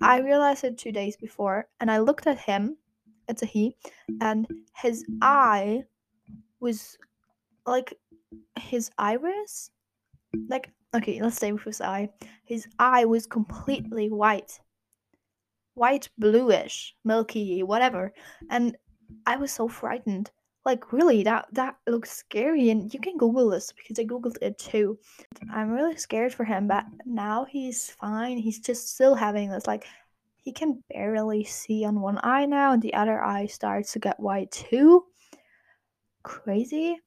I 0.03 0.19
realized 0.19 0.65
it 0.65 0.77
two 0.77 0.91
days 0.91 1.15
before, 1.15 1.67
and 1.79 1.89
I 1.89 2.00
looked 2.00 2.27
at 2.27 2.38
him. 2.38 2.77
It's 3.29 3.41
a 3.41 3.45
he, 3.45 3.77
and 4.19 4.45
his 4.75 5.05
eye 5.22 5.83
was 6.60 6.98
like 7.65 7.93
his 8.60 8.91
iris. 8.98 9.72
Like, 10.50 10.72
okay, 10.93 11.22
let's 11.22 11.38
stay 11.38 11.53
with 11.53 11.63
his 11.63 11.79
eye. 11.79 12.10
His 12.43 12.67
eye 12.79 13.05
was 13.05 13.25
completely 13.25 14.10
white, 14.10 14.60
white, 15.75 16.10
bluish, 16.18 16.96
milky, 17.03 17.63
whatever. 17.63 18.13
And 18.50 18.77
I 19.25 19.38
was 19.38 19.51
so 19.51 19.68
frightened. 19.68 20.32
Like, 20.65 20.94
really, 20.94 21.24
that 21.24 21.48
that 21.51 21.75
looks 21.88 22.10
scary, 22.10 22.70
and 22.70 22.94
you 22.94 23.00
can 23.01 23.18
Google 23.18 23.50
this 23.50 23.74
because 23.74 24.00
I 24.00 24.06
googled 24.06 24.38
it 24.42 24.58
too. 24.58 24.98
I'm 25.51 25.72
really 25.72 25.98
scared 25.98 26.34
for 26.34 26.46
him, 26.46 26.68
but 26.70 26.86
now 27.06 27.46
he's 27.50 27.89
fine. 27.89 28.38
He's 28.38 28.60
just 28.60 28.94
still 28.94 29.13
having 29.13 29.50
this 29.50 29.68
like 29.68 29.86
he 30.38 30.53
can 30.53 30.84
barely 30.89 31.44
see 31.44 31.84
on 31.84 32.00
one 32.00 32.20
eye 32.24 32.46
now, 32.46 32.72
and 32.72 32.82
the 32.82 32.94
other 32.94 33.22
eye 33.22 33.46
starts 33.48 33.92
to 33.94 34.00
get 34.00 34.20
white 34.20 34.51
too. 34.51 35.03
Crazy. 36.24 36.98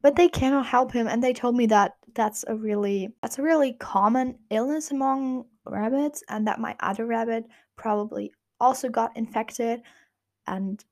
But 0.00 0.16
they 0.16 0.28
cannot 0.28 0.66
help 0.66 0.92
him, 0.92 1.06
and 1.06 1.22
they 1.22 1.34
told 1.34 1.56
me 1.56 1.66
that 1.66 1.92
that's 2.14 2.44
a 2.48 2.54
really 2.54 3.14
that's 3.20 3.38
a 3.38 3.42
really 3.42 3.74
common 3.74 4.38
illness 4.50 4.90
among 4.90 5.44
rabbits, 5.66 6.22
and 6.30 6.46
that 6.46 6.60
my 6.60 6.76
other 6.80 7.04
rabbit 7.04 7.44
probably 7.76 8.32
also 8.60 8.88
got 8.88 9.16
infected. 9.16 9.82
And 10.46 10.84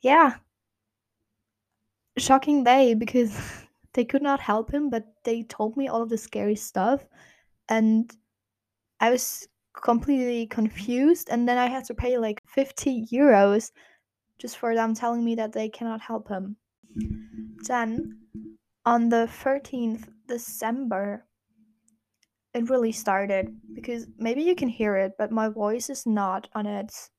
yeah, 0.00 0.36
shocking 2.18 2.64
day 2.64 2.94
because 2.94 3.36
they 3.94 4.04
could 4.04 4.22
not 4.22 4.40
help 4.40 4.72
him, 4.72 4.90
but 4.90 5.04
they 5.24 5.42
told 5.44 5.76
me 5.76 5.88
all 5.88 6.02
of 6.02 6.08
the 6.08 6.18
scary 6.18 6.56
stuff, 6.56 7.04
and 7.68 8.14
I 9.00 9.10
was 9.10 9.48
completely 9.82 10.46
confused 10.46 11.28
and 11.30 11.48
then 11.48 11.58
I 11.58 11.66
had 11.66 11.84
to 11.86 11.94
pay 11.94 12.16
like 12.16 12.40
50 12.46 13.06
euros 13.12 13.72
just 14.38 14.56
for 14.56 14.74
them 14.74 14.94
telling 14.94 15.24
me 15.24 15.34
that 15.34 15.52
they 15.52 15.68
cannot 15.68 16.00
help 16.00 16.28
him. 16.28 16.56
Then 17.66 18.18
on 18.86 19.08
the 19.08 19.28
13th 19.42 20.08
December 20.28 21.26
it 22.54 22.70
really 22.70 22.92
started 22.92 23.54
because 23.74 24.06
maybe 24.16 24.42
you 24.42 24.54
can 24.54 24.68
hear 24.68 24.96
it, 24.96 25.12
but 25.18 25.32
my 25.32 25.48
voice 25.48 25.90
is 25.90 26.06
not 26.06 26.48
on 26.54 26.66
its 26.66 27.10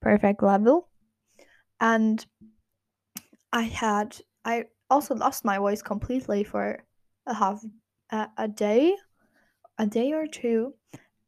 perfect 0.00 0.42
level. 0.42 0.88
And 1.80 2.24
I 3.52 3.62
had 3.62 4.16
I 4.44 4.64
also 4.88 5.14
lost 5.14 5.44
my 5.44 5.58
voice 5.58 5.82
completely 5.82 6.42
for 6.42 6.82
a 7.26 7.34
half 7.34 7.62
a, 8.10 8.28
a 8.38 8.48
day, 8.48 8.96
a 9.78 9.86
day 9.86 10.12
or 10.12 10.26
two, 10.26 10.74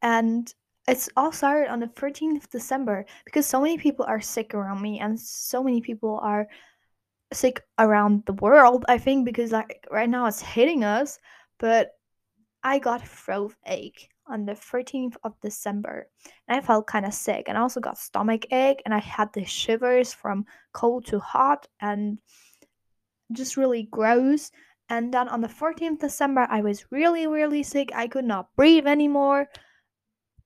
and 0.01 0.51
it's 0.87 1.09
all 1.15 1.31
started 1.31 1.71
on 1.71 1.79
the 1.79 1.87
13th 1.87 2.37
of 2.37 2.49
December 2.49 3.05
because 3.25 3.45
so 3.45 3.61
many 3.61 3.77
people 3.77 4.05
are 4.05 4.21
sick 4.21 4.53
around 4.53 4.81
me 4.81 4.99
and 4.99 5.19
so 5.19 5.63
many 5.63 5.81
people 5.81 6.19
are 6.21 6.47
sick 7.33 7.61
around 7.79 8.23
the 8.25 8.33
world. 8.33 8.85
I 8.87 8.97
think 8.97 9.25
because 9.25 9.51
like 9.51 9.85
right 9.91 10.09
now 10.09 10.25
it's 10.27 10.41
hitting 10.41 10.83
us, 10.83 11.19
but 11.59 11.94
I 12.65 12.79
got 12.79 13.07
throat 13.07 13.53
ache 13.67 14.09
on 14.25 14.47
the 14.47 14.53
13th 14.53 15.17
of 15.23 15.39
December 15.39 16.07
and 16.47 16.57
I 16.57 16.65
felt 16.65 16.87
kind 16.87 17.05
of 17.05 17.13
sick 17.13 17.45
and 17.47 17.55
I 17.55 17.61
also 17.61 17.79
got 17.79 17.99
stomach 17.99 18.51
ache 18.51 18.81
and 18.85 18.93
I 18.93 18.97
had 18.97 19.31
the 19.33 19.45
shivers 19.45 20.11
from 20.11 20.45
cold 20.73 21.05
to 21.07 21.19
hot 21.19 21.67
and 21.79 22.17
just 23.31 23.55
really 23.55 23.83
gross. 23.91 24.51
And 24.89 25.13
then 25.13 25.29
on 25.29 25.41
the 25.41 25.47
14th 25.47 25.99
December, 25.99 26.47
I 26.49 26.61
was 26.61 26.91
really, 26.91 27.27
really 27.27 27.61
sick. 27.61 27.91
I 27.93 28.07
could 28.07 28.25
not 28.25 28.47
breathe 28.55 28.87
anymore. 28.87 29.47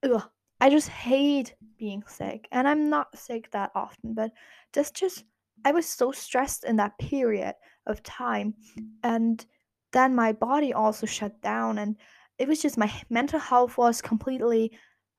Ugh, 0.03 0.23
I 0.59 0.69
just 0.69 0.89
hate 0.89 1.55
being 1.77 2.03
sick. 2.05 2.49
And 2.51 2.67
I'm 2.67 2.89
not 2.89 3.17
sick 3.17 3.49
that 3.51 3.71
often, 3.75 4.13
but 4.13 4.31
just, 4.73 4.93
just, 4.93 5.23
I 5.63 5.71
was 5.71 5.85
so 5.85 6.11
stressed 6.11 6.65
in 6.65 6.75
that 6.77 6.99
period 6.99 7.55
of 7.85 8.03
time. 8.03 8.55
And 9.03 9.45
then 9.91 10.15
my 10.15 10.31
body 10.33 10.73
also 10.73 11.05
shut 11.05 11.41
down. 11.41 11.77
And 11.77 11.95
it 12.37 12.47
was 12.47 12.61
just 12.61 12.77
my 12.77 12.91
mental 13.09 13.39
health 13.39 13.77
was 13.77 14.01
completely 14.01 14.71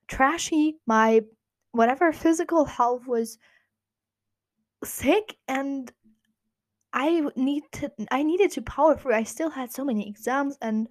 trashy. 0.07 0.77
My 0.85 1.21
whatever 1.71 2.11
physical 2.11 2.65
health 2.65 3.05
was 3.07 3.37
sick. 4.83 5.37
And 5.47 5.91
I 6.93 7.21
need 7.35 7.63
to 7.73 7.91
I 8.11 8.23
needed 8.23 8.51
to 8.51 8.61
power 8.61 8.97
through. 8.97 9.13
I 9.13 9.23
still 9.23 9.49
had 9.49 9.71
so 9.71 9.85
many 9.85 10.07
exams 10.07 10.57
and 10.61 10.87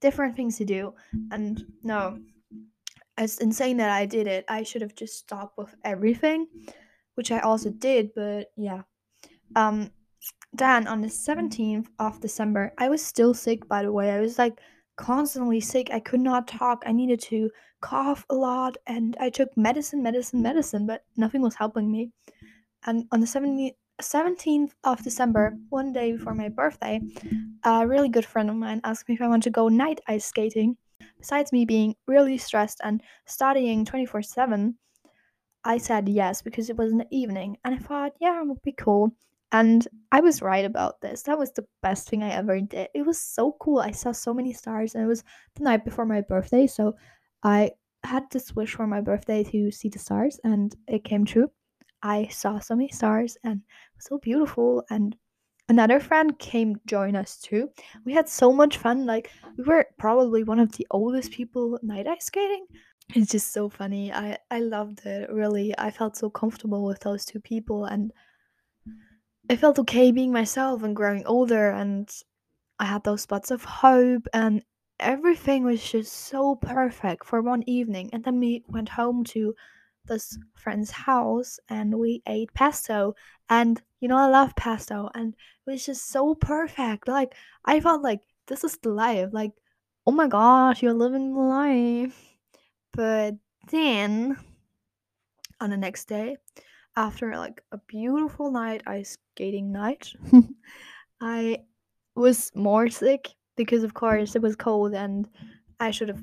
different 0.00 0.36
things 0.36 0.56
to 0.58 0.64
do. 0.64 0.94
And 1.30 1.64
no, 1.82 2.18
as 3.16 3.38
insane 3.38 3.78
that 3.78 3.90
I 3.90 4.06
did 4.06 4.26
it, 4.26 4.44
I 4.48 4.62
should 4.62 4.82
have 4.82 4.94
just 4.94 5.18
stopped 5.18 5.58
with 5.58 5.74
everything, 5.84 6.46
which 7.14 7.32
I 7.32 7.40
also 7.40 7.70
did, 7.70 8.10
but 8.14 8.52
yeah. 8.56 8.82
Um 9.54 9.90
then 10.58 10.86
on 10.86 11.00
the 11.00 11.08
17th 11.08 11.88
of 11.98 12.20
December, 12.20 12.72
I 12.78 12.88
was 12.88 13.04
still 13.04 13.34
sick 13.34 13.68
by 13.68 13.82
the 13.82 13.92
way. 13.92 14.10
I 14.10 14.20
was 14.20 14.38
like 14.38 14.60
constantly 14.96 15.60
sick. 15.60 15.90
I 15.92 16.00
could 16.00 16.20
not 16.20 16.48
talk. 16.48 16.82
I 16.86 16.92
needed 16.92 17.20
to 17.22 17.50
cough 17.80 18.24
a 18.30 18.34
lot 18.34 18.76
and 18.86 19.16
I 19.20 19.30
took 19.30 19.56
medicine, 19.56 20.02
medicine, 20.02 20.42
medicine, 20.42 20.86
but 20.86 21.04
nothing 21.16 21.42
was 21.42 21.54
helping 21.54 21.90
me. 21.90 22.10
And 22.86 23.06
on 23.12 23.20
the 23.20 23.26
17th 23.26 23.74
17th 24.02 24.72
of 24.84 25.02
December, 25.02 25.56
one 25.70 25.90
day 25.92 26.12
before 26.12 26.34
my 26.34 26.50
birthday, 26.50 27.00
a 27.64 27.86
really 27.86 28.10
good 28.10 28.26
friend 28.26 28.50
of 28.50 28.56
mine 28.56 28.80
asked 28.84 29.08
me 29.08 29.14
if 29.14 29.22
I 29.22 29.28
want 29.28 29.42
to 29.44 29.50
go 29.50 29.68
night 29.68 30.00
ice 30.06 30.26
skating. 30.26 30.76
Besides 31.18 31.50
me 31.50 31.64
being 31.64 31.94
really 32.06 32.36
stressed 32.36 32.80
and 32.84 33.02
studying 33.24 33.86
24 33.86 34.22
7, 34.22 34.76
I 35.64 35.78
said 35.78 36.08
yes 36.08 36.42
because 36.42 36.68
it 36.68 36.76
was 36.76 36.92
in 36.92 36.98
the 36.98 37.06
evening 37.10 37.56
and 37.64 37.74
I 37.74 37.78
thought, 37.78 38.12
yeah, 38.20 38.40
it 38.40 38.46
would 38.46 38.62
be 38.62 38.72
cool. 38.72 39.12
And 39.52 39.86
I 40.10 40.20
was 40.20 40.42
right 40.42 40.64
about 40.64 41.00
this. 41.00 41.22
That 41.22 41.38
was 41.38 41.52
the 41.52 41.66
best 41.82 42.08
thing 42.08 42.22
I 42.22 42.30
ever 42.30 42.60
did. 42.60 42.88
It 42.94 43.06
was 43.06 43.20
so 43.20 43.56
cool. 43.60 43.78
I 43.78 43.92
saw 43.92 44.12
so 44.12 44.34
many 44.34 44.52
stars 44.52 44.94
and 44.94 45.04
it 45.04 45.06
was 45.06 45.22
the 45.54 45.64
night 45.64 45.84
before 45.84 46.04
my 46.04 46.20
birthday. 46.20 46.66
So 46.66 46.94
I 47.42 47.70
had 48.02 48.24
this 48.30 48.54
wish 48.54 48.74
for 48.74 48.86
my 48.86 49.00
birthday 49.00 49.44
to 49.44 49.70
see 49.70 49.88
the 49.88 49.98
stars 49.98 50.40
and 50.44 50.74
it 50.88 51.04
came 51.04 51.24
true. 51.24 51.50
I 52.02 52.26
saw 52.28 52.58
so 52.58 52.74
many 52.76 52.88
stars 52.88 53.36
and 53.44 53.60
it 53.60 53.96
was 53.96 54.04
so 54.06 54.18
beautiful. 54.18 54.84
And 54.90 55.16
another 55.68 56.00
friend 56.00 56.38
came 56.38 56.76
join 56.86 57.16
us 57.16 57.38
too. 57.38 57.70
We 58.04 58.12
had 58.12 58.28
so 58.28 58.52
much 58.52 58.78
fun. 58.78 59.06
Like 59.06 59.30
we 59.56 59.64
were 59.64 59.86
probably 59.98 60.44
one 60.44 60.58
of 60.58 60.72
the 60.72 60.86
oldest 60.90 61.30
people 61.32 61.78
night 61.82 62.06
ice 62.06 62.26
skating. 62.26 62.66
It's 63.14 63.30
just 63.30 63.52
so 63.52 63.68
funny. 63.68 64.12
I 64.12 64.36
I 64.50 64.60
loved 64.60 65.06
it. 65.06 65.30
Really, 65.30 65.72
I 65.78 65.90
felt 65.92 66.16
so 66.16 66.28
comfortable 66.28 66.84
with 66.84 67.00
those 67.00 67.24
two 67.24 67.40
people, 67.40 67.84
and 67.84 68.12
I 69.48 69.56
felt 69.56 69.78
okay 69.78 70.10
being 70.12 70.32
myself 70.32 70.82
and 70.82 70.96
growing 70.96 71.24
older. 71.26 71.70
And 71.70 72.10
I 72.78 72.86
had 72.86 73.04
those 73.04 73.22
spots 73.22 73.50
of 73.50 73.64
hope, 73.64 74.26
and 74.32 74.62
everything 75.00 75.64
was 75.64 75.82
just 75.82 76.12
so 76.12 76.56
perfect 76.56 77.24
for 77.24 77.42
one 77.42 77.62
evening. 77.68 78.10
And 78.12 78.24
then 78.24 78.40
we 78.40 78.64
went 78.68 78.88
home 78.88 79.24
to 79.24 79.54
this 80.06 80.38
friend's 80.54 80.90
house 80.90 81.58
and 81.68 81.98
we 81.98 82.22
ate 82.26 82.52
pesto 82.54 83.14
and 83.50 83.82
you 84.00 84.08
know 84.08 84.16
I 84.16 84.26
love 84.26 84.54
pesto 84.56 85.10
and 85.14 85.34
it 85.34 85.70
was 85.70 85.84
just 85.84 86.08
so 86.08 86.34
perfect 86.34 87.08
like 87.08 87.34
I 87.64 87.80
felt 87.80 88.02
like 88.02 88.20
this 88.46 88.64
is 88.64 88.76
the 88.78 88.90
life 88.90 89.30
like 89.32 89.52
oh 90.06 90.12
my 90.12 90.28
gosh 90.28 90.82
you're 90.82 90.94
living 90.94 91.34
the 91.34 91.40
life 91.40 92.38
but 92.92 93.34
then 93.70 94.36
on 95.60 95.70
the 95.70 95.76
next 95.76 96.06
day 96.06 96.36
after 96.96 97.36
like 97.36 97.62
a 97.72 97.78
beautiful 97.86 98.50
night 98.50 98.82
ice 98.86 99.16
skating 99.34 99.70
night 99.70 100.12
I 101.20 101.58
was 102.14 102.50
more 102.54 102.88
sick 102.88 103.28
because 103.56 103.82
of 103.82 103.94
course 103.94 104.34
it 104.34 104.42
was 104.42 104.56
cold 104.56 104.94
and 104.94 105.28
I 105.78 105.90
should 105.90 106.08
have 106.08 106.22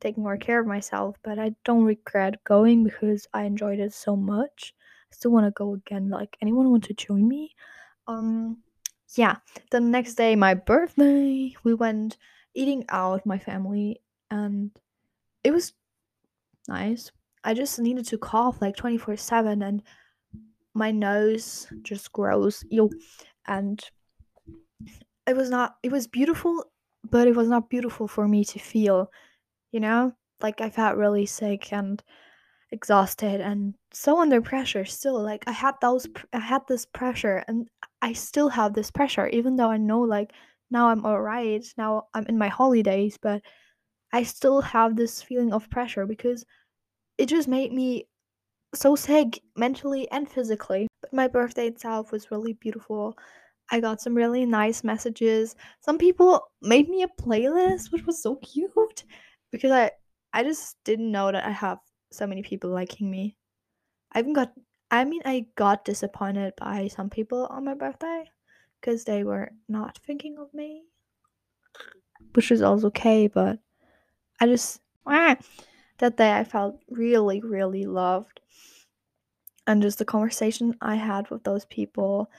taken 0.00 0.22
more 0.22 0.36
care 0.36 0.60
of 0.60 0.66
myself, 0.66 1.16
but 1.22 1.38
I 1.38 1.54
don't 1.64 1.84
regret 1.84 2.42
going 2.44 2.84
because 2.84 3.26
I 3.32 3.44
enjoyed 3.44 3.78
it 3.78 3.92
so 3.92 4.16
much. 4.16 4.74
I 5.12 5.14
still 5.14 5.30
want 5.30 5.46
to 5.46 5.52
go 5.52 5.74
again. 5.74 6.08
Like, 6.08 6.36
anyone 6.42 6.70
want 6.70 6.84
to 6.84 6.94
join 6.94 7.26
me? 7.26 7.54
Um, 8.06 8.58
yeah. 9.16 9.36
The 9.70 9.80
next 9.80 10.14
day, 10.14 10.36
my 10.36 10.54
birthday, 10.54 11.54
we 11.64 11.74
went 11.74 12.16
eating 12.54 12.84
out, 12.88 13.26
my 13.26 13.38
family, 13.38 14.00
and 14.30 14.70
it 15.44 15.52
was 15.52 15.72
nice. 16.68 17.10
I 17.42 17.54
just 17.54 17.78
needed 17.78 18.06
to 18.08 18.18
cough 18.18 18.60
like 18.60 18.76
24 18.76 19.16
7, 19.16 19.62
and 19.62 19.82
my 20.74 20.90
nose 20.90 21.66
just 21.82 22.12
grows. 22.12 22.64
Yo, 22.70 22.90
and 23.46 23.82
it 25.26 25.36
was 25.36 25.50
not, 25.50 25.76
it 25.82 25.92
was 25.92 26.06
beautiful, 26.06 26.64
but 27.08 27.28
it 27.28 27.36
was 27.36 27.48
not 27.48 27.70
beautiful 27.70 28.08
for 28.08 28.26
me 28.28 28.44
to 28.44 28.58
feel 28.58 29.10
you 29.72 29.80
know? 29.80 30.12
Like 30.40 30.60
I 30.60 30.70
felt 30.70 30.96
really 30.96 31.26
sick 31.26 31.72
and 31.72 32.02
exhausted 32.72 33.40
and 33.40 33.74
so 33.92 34.20
under 34.20 34.40
pressure 34.40 34.84
still. 34.84 35.20
Like 35.22 35.44
I 35.46 35.52
had 35.52 35.74
those 35.82 36.06
I 36.32 36.38
had 36.38 36.62
this 36.68 36.86
pressure 36.86 37.44
and 37.48 37.68
I 38.02 38.12
still 38.14 38.48
have 38.48 38.74
this 38.74 38.90
pressure 38.90 39.28
even 39.28 39.56
though 39.56 39.70
I 39.70 39.76
know 39.76 40.00
like 40.00 40.32
now 40.70 40.88
I'm 40.88 41.04
all 41.04 41.20
right. 41.20 41.64
Now 41.76 42.04
I'm 42.14 42.26
in 42.26 42.38
my 42.38 42.48
holidays, 42.48 43.18
but 43.20 43.42
I 44.12 44.22
still 44.22 44.60
have 44.62 44.96
this 44.96 45.22
feeling 45.22 45.52
of 45.52 45.70
pressure 45.70 46.06
because 46.06 46.44
it 47.18 47.26
just 47.26 47.48
made 47.48 47.72
me 47.72 48.08
so 48.74 48.94
sick 48.96 49.42
mentally 49.56 50.10
and 50.10 50.28
physically. 50.28 50.88
But 51.00 51.12
my 51.12 51.28
birthday 51.28 51.66
itself 51.68 52.12
was 52.12 52.30
really 52.30 52.52
beautiful. 52.54 53.16
I 53.70 53.80
got 53.80 54.00
some 54.00 54.14
really 54.14 54.46
nice 54.46 54.82
messages. 54.84 55.54
Some 55.80 55.98
people 55.98 56.50
made 56.62 56.88
me 56.88 57.02
a 57.02 57.08
playlist, 57.08 57.92
which 57.92 58.06
was 58.06 58.22
so 58.22 58.36
cute 58.36 59.04
because 59.50 59.70
I 59.70 59.92
I 60.32 60.44
just 60.44 60.76
didn't 60.84 61.10
know 61.10 61.32
that 61.32 61.44
I 61.44 61.50
have 61.50 61.78
so 62.12 62.26
many 62.26 62.42
people 62.42 62.70
liking 62.70 63.10
me. 63.10 63.36
I 64.12 64.20
even 64.20 64.32
got 64.32 64.52
I 64.90 65.04
mean 65.04 65.22
I 65.24 65.46
got 65.56 65.84
disappointed 65.84 66.54
by 66.56 66.88
some 66.88 67.10
people 67.10 67.46
on 67.46 67.64
my 67.64 67.74
birthday 67.74 68.30
because 68.80 69.04
they 69.04 69.24
were 69.24 69.52
not 69.68 69.98
thinking 69.98 70.38
of 70.38 70.52
me. 70.54 70.84
Which 72.34 72.50
is 72.50 72.62
also 72.62 72.88
okay, 72.88 73.26
but 73.28 73.58
I 74.40 74.46
just 74.46 74.80
ah, 75.06 75.36
that 76.00 76.16
day 76.16 76.32
I 76.32 76.44
felt 76.44 76.82
really, 76.90 77.40
really 77.40 77.86
loved. 77.86 78.40
And 79.66 79.82
just 79.82 79.98
the 79.98 80.04
conversation 80.04 80.76
I 80.80 80.96
had 80.96 81.30
with 81.30 81.44
those 81.44 81.64
people 81.66 82.30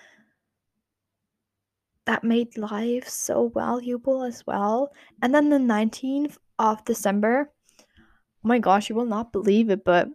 that 2.06 2.24
made 2.24 2.58
life 2.58 3.08
so 3.08 3.50
valuable 3.50 4.24
as 4.24 4.46
well. 4.46 4.92
And 5.22 5.34
then 5.34 5.50
the 5.50 5.58
19th 5.58 6.38
of 6.60 6.84
December. 6.84 7.52
Oh 7.80 8.48
my 8.48 8.60
gosh, 8.60 8.90
you 8.90 8.96
will 8.96 9.06
not 9.06 9.32
believe 9.32 9.70
it, 9.70 9.84
but 9.86 10.10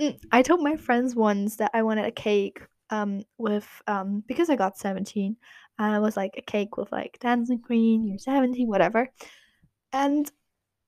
mm, 0.00 0.18
I 0.32 0.42
told 0.42 0.62
my 0.62 0.76
friends 0.76 1.14
once 1.14 1.56
that 1.56 1.70
I 1.74 1.82
wanted 1.82 2.06
a 2.06 2.10
cake 2.10 2.60
um 2.92 3.22
with 3.38 3.68
um 3.86 4.24
because 4.26 4.50
I 4.50 4.56
got 4.56 4.76
17 4.76 5.36
and 5.78 5.96
it 5.96 6.00
was 6.00 6.16
like 6.16 6.34
a 6.36 6.42
cake 6.42 6.76
with 6.76 6.90
like 6.90 7.18
dancing 7.20 7.60
queen, 7.60 8.06
you're 8.06 8.18
17, 8.18 8.66
whatever. 8.66 9.08
And 9.92 10.30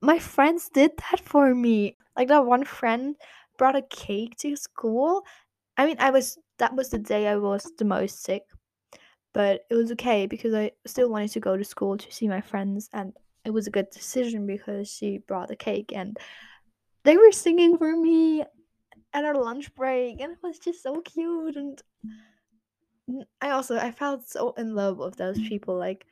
my 0.03 0.19
friends 0.19 0.69
did 0.69 0.93
that 1.11 1.21
for 1.21 1.55
me. 1.55 1.97
Like 2.17 2.29
that 2.29 2.45
one 2.47 2.65
friend 2.65 3.17
brought 3.57 3.77
a 3.77 3.83
cake 3.83 4.37
to 4.39 4.57
school. 4.57 5.25
I 5.77 5.87
mean, 5.87 5.97
I 5.99 6.11
was 6.11 6.39
that 6.59 6.75
was 6.77 6.91
the 6.91 6.99
day 6.99 7.29
I 7.29 7.37
was 7.37 7.73
the 7.79 7.85
most 7.85 8.23
sick. 8.23 8.43
But 9.33 9.63
it 9.71 9.75
was 9.75 9.93
okay 9.93 10.27
because 10.27 10.55
I 10.55 10.73
still 10.87 11.11
wanted 11.11 11.31
to 11.33 11.41
go 11.41 11.57
to 11.57 11.65
school 11.65 11.97
to 11.97 12.13
see 12.13 12.29
my 12.29 12.41
friends 12.43 12.91
and 12.93 13.17
it 13.45 13.51
was 13.51 13.67
a 13.67 13.71
good 13.71 13.91
decision 13.91 14.47
because 14.47 14.91
she 14.91 15.19
brought 15.19 15.49
the 15.49 15.57
cake 15.57 15.93
and 15.95 16.19
they 17.05 17.17
were 17.17 17.33
singing 17.33 17.79
for 17.79 17.97
me 17.97 18.43
at 19.15 19.25
our 19.25 19.35
lunch 19.35 19.75
break 19.75 20.21
and 20.21 20.33
it 20.33 20.39
was 20.43 20.59
just 20.59 20.83
so 20.83 21.01
cute 21.03 21.57
and 21.57 21.83
I 23.41 23.51
also 23.51 23.77
I 23.77 23.91
felt 23.91 24.29
so 24.29 24.53
in 24.53 24.75
love 24.75 24.99
with 24.99 25.17
those 25.17 25.39
people 25.39 25.77
like 25.77 26.07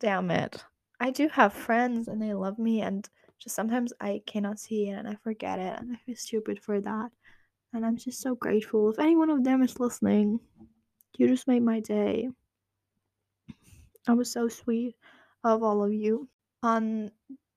damn 0.00 0.30
it. 0.30 0.64
I 1.00 1.10
do 1.10 1.28
have 1.28 1.54
friends 1.54 2.08
and 2.08 2.20
they 2.20 2.34
love 2.34 2.58
me 2.58 2.82
and 2.82 3.08
just 3.38 3.56
sometimes 3.56 3.92
I 4.00 4.22
cannot 4.26 4.58
see 4.58 4.90
it 4.90 4.92
and 4.92 5.08
I 5.08 5.16
forget 5.24 5.58
it 5.58 5.80
and 5.80 5.92
I 5.92 5.96
feel 6.04 6.14
stupid 6.14 6.62
for 6.62 6.78
that. 6.78 7.10
And 7.72 7.86
I'm 7.86 7.96
just 7.96 8.20
so 8.20 8.34
grateful. 8.34 8.90
If 8.90 8.98
any 8.98 9.16
one 9.16 9.30
of 9.30 9.42
them 9.42 9.62
is 9.62 9.80
listening, 9.80 10.40
you 11.16 11.26
just 11.26 11.48
made 11.48 11.62
my 11.62 11.80
day. 11.80 12.28
I 14.06 14.12
was 14.12 14.30
so 14.30 14.48
sweet 14.48 14.94
of 15.42 15.62
all 15.62 15.82
of 15.82 15.92
you. 15.92 16.28
On 16.62 17.10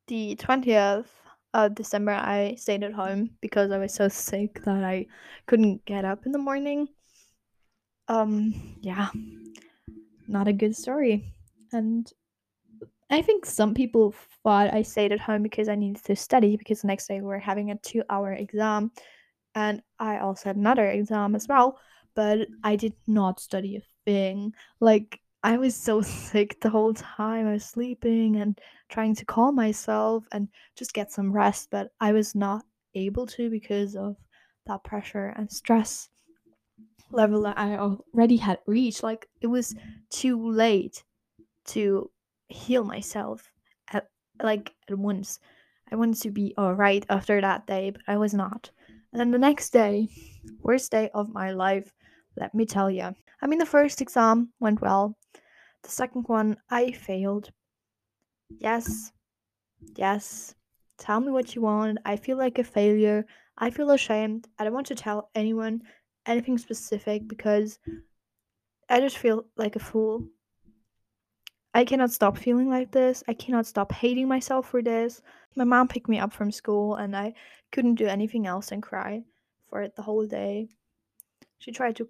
the 0.08 0.36
20th 0.38 1.12
of 1.54 1.76
December, 1.76 2.12
I 2.12 2.56
stayed 2.58 2.84
at 2.84 2.94
home 2.94 3.32
because 3.42 3.72
I 3.72 3.78
was 3.78 3.94
so 3.94 4.08
sick 4.08 4.64
that 4.64 4.84
I 4.84 5.08
couldn't 5.48 5.84
get 5.84 6.06
up 6.06 6.26
in 6.26 6.32
the 6.32 6.38
morning. 6.38 6.88
Um, 8.08 8.78
yeah, 8.82 9.10
not 10.28 10.48
a 10.48 10.54
good 10.54 10.76
story. 10.76 11.34
And 11.72 12.12
I 13.14 13.22
think 13.22 13.46
some 13.46 13.76
people 13.76 14.16
thought 14.42 14.74
I 14.74 14.82
stayed 14.82 15.12
at 15.12 15.20
home 15.20 15.44
because 15.44 15.70
I 15.70 15.76
needed 15.76 16.04
to 16.06 16.16
study 16.16 16.58
because 16.58 16.82
the 16.82 16.88
next 16.88 17.06
day 17.08 17.22
we 17.22 17.32
are 17.32 17.38
having 17.38 17.70
a 17.70 17.78
two 17.78 18.02
hour 18.10 18.34
exam 18.34 18.92
and 19.54 19.84
I 20.00 20.18
also 20.18 20.50
had 20.50 20.56
another 20.56 20.90
exam 20.90 21.36
as 21.36 21.48
well, 21.48 21.78
but 22.16 22.48
I 22.64 22.76
did 22.76 22.94
not 23.06 23.40
study 23.40 23.76
a 23.76 23.82
thing. 24.04 24.56
Like, 24.80 25.20
I 25.44 25.58
was 25.58 25.76
so 25.76 26.02
sick 26.32 26.60
the 26.60 26.72
whole 26.72 26.96
time. 26.96 27.46
I 27.46 27.54
was 27.54 27.66
sleeping 27.66 28.38
and 28.38 28.60
trying 28.90 29.14
to 29.18 29.26
calm 29.26 29.54
myself 29.54 30.26
and 30.32 30.48
just 30.76 30.96
get 30.96 31.12
some 31.12 31.32
rest, 31.32 31.68
but 31.70 31.92
I 32.02 32.14
was 32.14 32.34
not 32.34 32.66
able 32.96 33.28
to 33.28 33.48
because 33.52 33.96
of 33.96 34.18
that 34.66 34.84
pressure 34.84 35.36
and 35.38 35.52
stress 35.52 36.10
level 37.12 37.44
that 37.44 37.60
I 37.60 37.78
already 37.78 38.38
had 38.38 38.58
reached. 38.66 39.04
Like, 39.04 39.28
it 39.40 39.48
was 39.48 39.76
too 40.10 40.50
late 40.50 41.04
to 41.66 42.10
heal 42.54 42.84
myself 42.84 43.52
at 43.92 44.10
like 44.42 44.76
at 44.90 44.98
once. 44.98 45.40
I 45.92 45.96
wanted 45.96 46.22
to 46.24 46.32
be 46.32 46.54
alright 46.58 47.06
after 47.10 47.42
that 47.42 47.68
day, 47.68 47.92
but 47.92 48.02
I 48.08 48.18
was 48.18 48.34
not. 48.34 48.72
And 49.12 49.20
then 49.20 49.32
the 49.32 49.38
next 49.40 49.72
day, 49.72 50.08
worst 50.62 50.92
day 50.92 51.10
of 51.14 51.30
my 51.34 51.52
life, 51.52 51.94
let 52.36 52.54
me 52.56 52.66
tell 52.66 52.90
you. 52.90 53.16
I 53.42 53.48
mean, 53.48 53.60
the 53.60 53.66
first 53.66 54.02
exam 54.02 54.54
went 54.60 54.82
well. 54.82 55.18
The 55.84 55.90
second 55.90 56.28
one, 56.28 56.58
I 56.70 56.92
failed. 56.92 57.52
Yes, 58.60 59.12
yes. 59.98 60.56
Tell 60.98 61.20
me 61.22 61.32
what 61.32 61.56
you 61.56 61.62
want. 61.64 62.00
I 62.06 62.18
feel 62.18 62.38
like 62.38 62.60
a 62.60 62.64
failure. 62.64 63.26
I 63.58 63.72
feel 63.72 63.92
ashamed. 63.92 64.48
I 64.60 64.64
don't 64.66 64.74
want 64.74 64.88
to 64.88 64.96
tell 64.96 65.30
anyone 65.36 65.84
anything 66.26 66.58
specific 66.58 67.28
because 67.28 67.80
I 68.88 69.02
just 69.02 69.18
feel 69.18 69.46
like 69.58 69.76
a 69.76 69.80
fool. 69.80 70.30
I 71.74 71.86
cannot 71.86 72.12
stop 72.12 72.38
feeling 72.38 72.70
like 72.70 72.92
this. 72.92 73.24
I 73.28 73.34
cannot 73.34 73.66
stop 73.66 73.92
hating 73.92 74.28
myself 74.28 74.70
for 74.70 74.82
this. 74.82 75.22
My 75.56 75.64
mom 75.64 75.88
picked 75.88 76.10
me 76.10 76.20
up 76.20 76.32
from 76.32 76.52
school 76.52 76.96
and 76.96 77.16
I 77.16 77.34
couldn't 77.72 77.96
do 77.96 78.06
anything 78.08 78.46
else 78.46 78.68
than 78.70 78.82
cry 78.82 79.24
for 79.70 79.82
it 79.82 79.96
the 79.96 80.04
whole 80.04 80.28
day. 80.28 80.68
She 81.60 81.72
tried 81.72 81.96
to, 81.96 82.08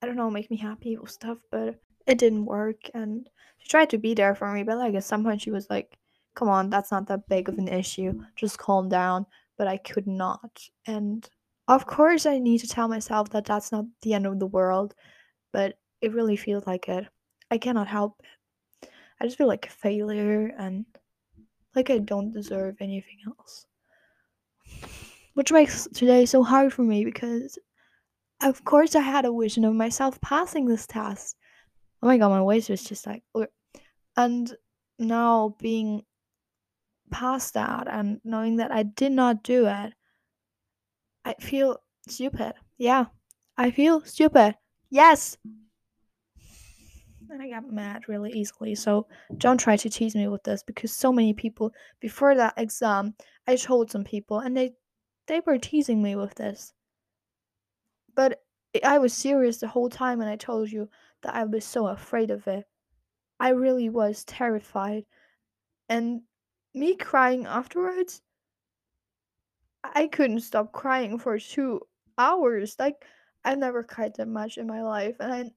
I 0.00 0.06
don't 0.06 0.16
know, 0.16 0.30
make 0.30 0.50
me 0.50 0.56
happy 0.56 0.96
or 0.96 1.08
stuff, 1.08 1.38
but 1.50 1.80
it 2.06 2.18
didn't 2.18 2.44
work. 2.44 2.88
And 2.94 3.28
she 3.58 3.68
tried 3.68 3.90
to 3.90 3.98
be 3.98 4.14
there 4.14 4.34
for 4.34 4.52
me, 4.52 4.62
but 4.62 4.78
like 4.78 4.94
at 4.94 5.04
some 5.04 5.24
point 5.24 5.40
she 5.40 5.50
was 5.50 5.68
like, 5.70 5.98
come 6.36 6.48
on, 6.48 6.70
that's 6.70 6.92
not 6.92 7.08
that 7.08 7.28
big 7.28 7.48
of 7.48 7.58
an 7.58 7.68
issue. 7.68 8.20
Just 8.36 8.58
calm 8.58 8.88
down. 8.88 9.26
But 9.56 9.68
I 9.68 9.76
could 9.76 10.06
not. 10.06 10.60
And 10.86 11.28
of 11.68 11.86
course, 11.86 12.26
I 12.26 12.38
need 12.38 12.58
to 12.58 12.68
tell 12.68 12.88
myself 12.88 13.30
that 13.30 13.44
that's 13.44 13.72
not 13.72 13.86
the 14.02 14.14
end 14.14 14.26
of 14.26 14.38
the 14.38 14.46
world, 14.46 14.94
but 15.52 15.78
it 16.00 16.12
really 16.12 16.36
feels 16.36 16.66
like 16.66 16.88
it. 16.88 17.06
I 17.50 17.58
cannot 17.58 17.86
help 17.86 18.20
it. 18.20 18.26
I 19.24 19.26
just 19.26 19.38
feel 19.38 19.46
like 19.46 19.66
a 19.66 19.70
failure 19.70 20.54
and 20.58 20.84
like 21.74 21.88
I 21.88 21.96
don't 21.96 22.30
deserve 22.30 22.76
anything 22.78 23.16
else. 23.26 23.64
Which 25.32 25.50
makes 25.50 25.88
today 25.94 26.26
so 26.26 26.42
hard 26.42 26.74
for 26.74 26.82
me 26.82 27.06
because, 27.06 27.58
of 28.42 28.66
course, 28.66 28.94
I 28.94 29.00
had 29.00 29.24
a 29.24 29.32
vision 29.32 29.64
of 29.64 29.74
myself 29.74 30.20
passing 30.20 30.66
this 30.66 30.86
test. 30.86 31.36
Oh 32.02 32.06
my 32.06 32.18
god, 32.18 32.28
my 32.28 32.40
voice 32.40 32.68
was 32.68 32.84
just 32.84 33.06
like. 33.06 33.22
And 34.14 34.54
now 34.98 35.56
being 35.58 36.04
past 37.10 37.54
that 37.54 37.88
and 37.88 38.20
knowing 38.24 38.56
that 38.56 38.72
I 38.72 38.82
did 38.82 39.12
not 39.12 39.42
do 39.42 39.66
it, 39.66 39.94
I 41.24 41.32
feel 41.40 41.78
stupid. 42.06 42.52
Yeah, 42.76 43.06
I 43.56 43.70
feel 43.70 44.02
stupid. 44.02 44.56
Yes, 44.90 45.38
and 47.30 47.42
I 47.42 47.50
got 47.50 47.70
mad 47.72 48.08
really 48.08 48.32
easily. 48.32 48.74
So 48.74 49.06
don't 49.38 49.58
try 49.58 49.76
to 49.76 49.90
tease 49.90 50.14
me 50.14 50.28
with 50.28 50.42
this 50.44 50.62
because 50.62 50.92
so 50.92 51.12
many 51.12 51.32
people 51.32 51.72
before 52.00 52.34
that 52.34 52.54
exam, 52.56 53.14
I 53.46 53.56
told 53.56 53.90
some 53.90 54.04
people 54.04 54.40
and 54.40 54.56
they 54.56 54.72
they 55.26 55.40
were 55.46 55.58
teasing 55.58 56.02
me 56.02 56.16
with 56.16 56.34
this. 56.34 56.72
But 58.14 58.42
I 58.84 58.98
was 58.98 59.12
serious 59.12 59.58
the 59.58 59.68
whole 59.68 59.88
time 59.88 60.20
and 60.20 60.30
I 60.30 60.36
told 60.36 60.70
you 60.70 60.88
that 61.22 61.34
I 61.34 61.44
was 61.44 61.64
so 61.64 61.88
afraid 61.88 62.30
of 62.30 62.46
it. 62.46 62.64
I 63.40 63.50
really 63.50 63.88
was 63.88 64.24
terrified. 64.24 65.04
And 65.88 66.22
me 66.74 66.96
crying 66.96 67.46
afterwards, 67.46 68.22
I 69.82 70.06
couldn't 70.06 70.40
stop 70.40 70.72
crying 70.72 71.18
for 71.18 71.38
2 71.38 71.80
hours. 72.18 72.76
Like 72.78 73.04
I've 73.44 73.58
never 73.58 73.82
cried 73.82 74.14
that 74.16 74.28
much 74.28 74.58
in 74.58 74.66
my 74.66 74.82
life 74.82 75.16
and 75.20 75.32
I 75.32 75.50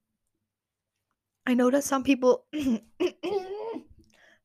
I 1.47 1.53
know 1.53 1.71
that 1.71 1.86
some 1.86 2.03
people 2.03 2.43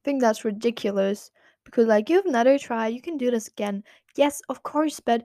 think 0.05 0.21
that's 0.21 0.45
ridiculous 0.45 1.33
because, 1.65 1.89
like, 1.89 2.09
you 2.09 2.15
have 2.15 2.27
another 2.27 2.57
try, 2.61 2.87
you 2.87 3.03
can 3.03 3.17
do 3.17 3.29
this 3.29 3.49
again. 3.49 3.83
Yes, 4.15 4.41
of 4.49 4.63
course, 4.63 5.01
but 5.01 5.25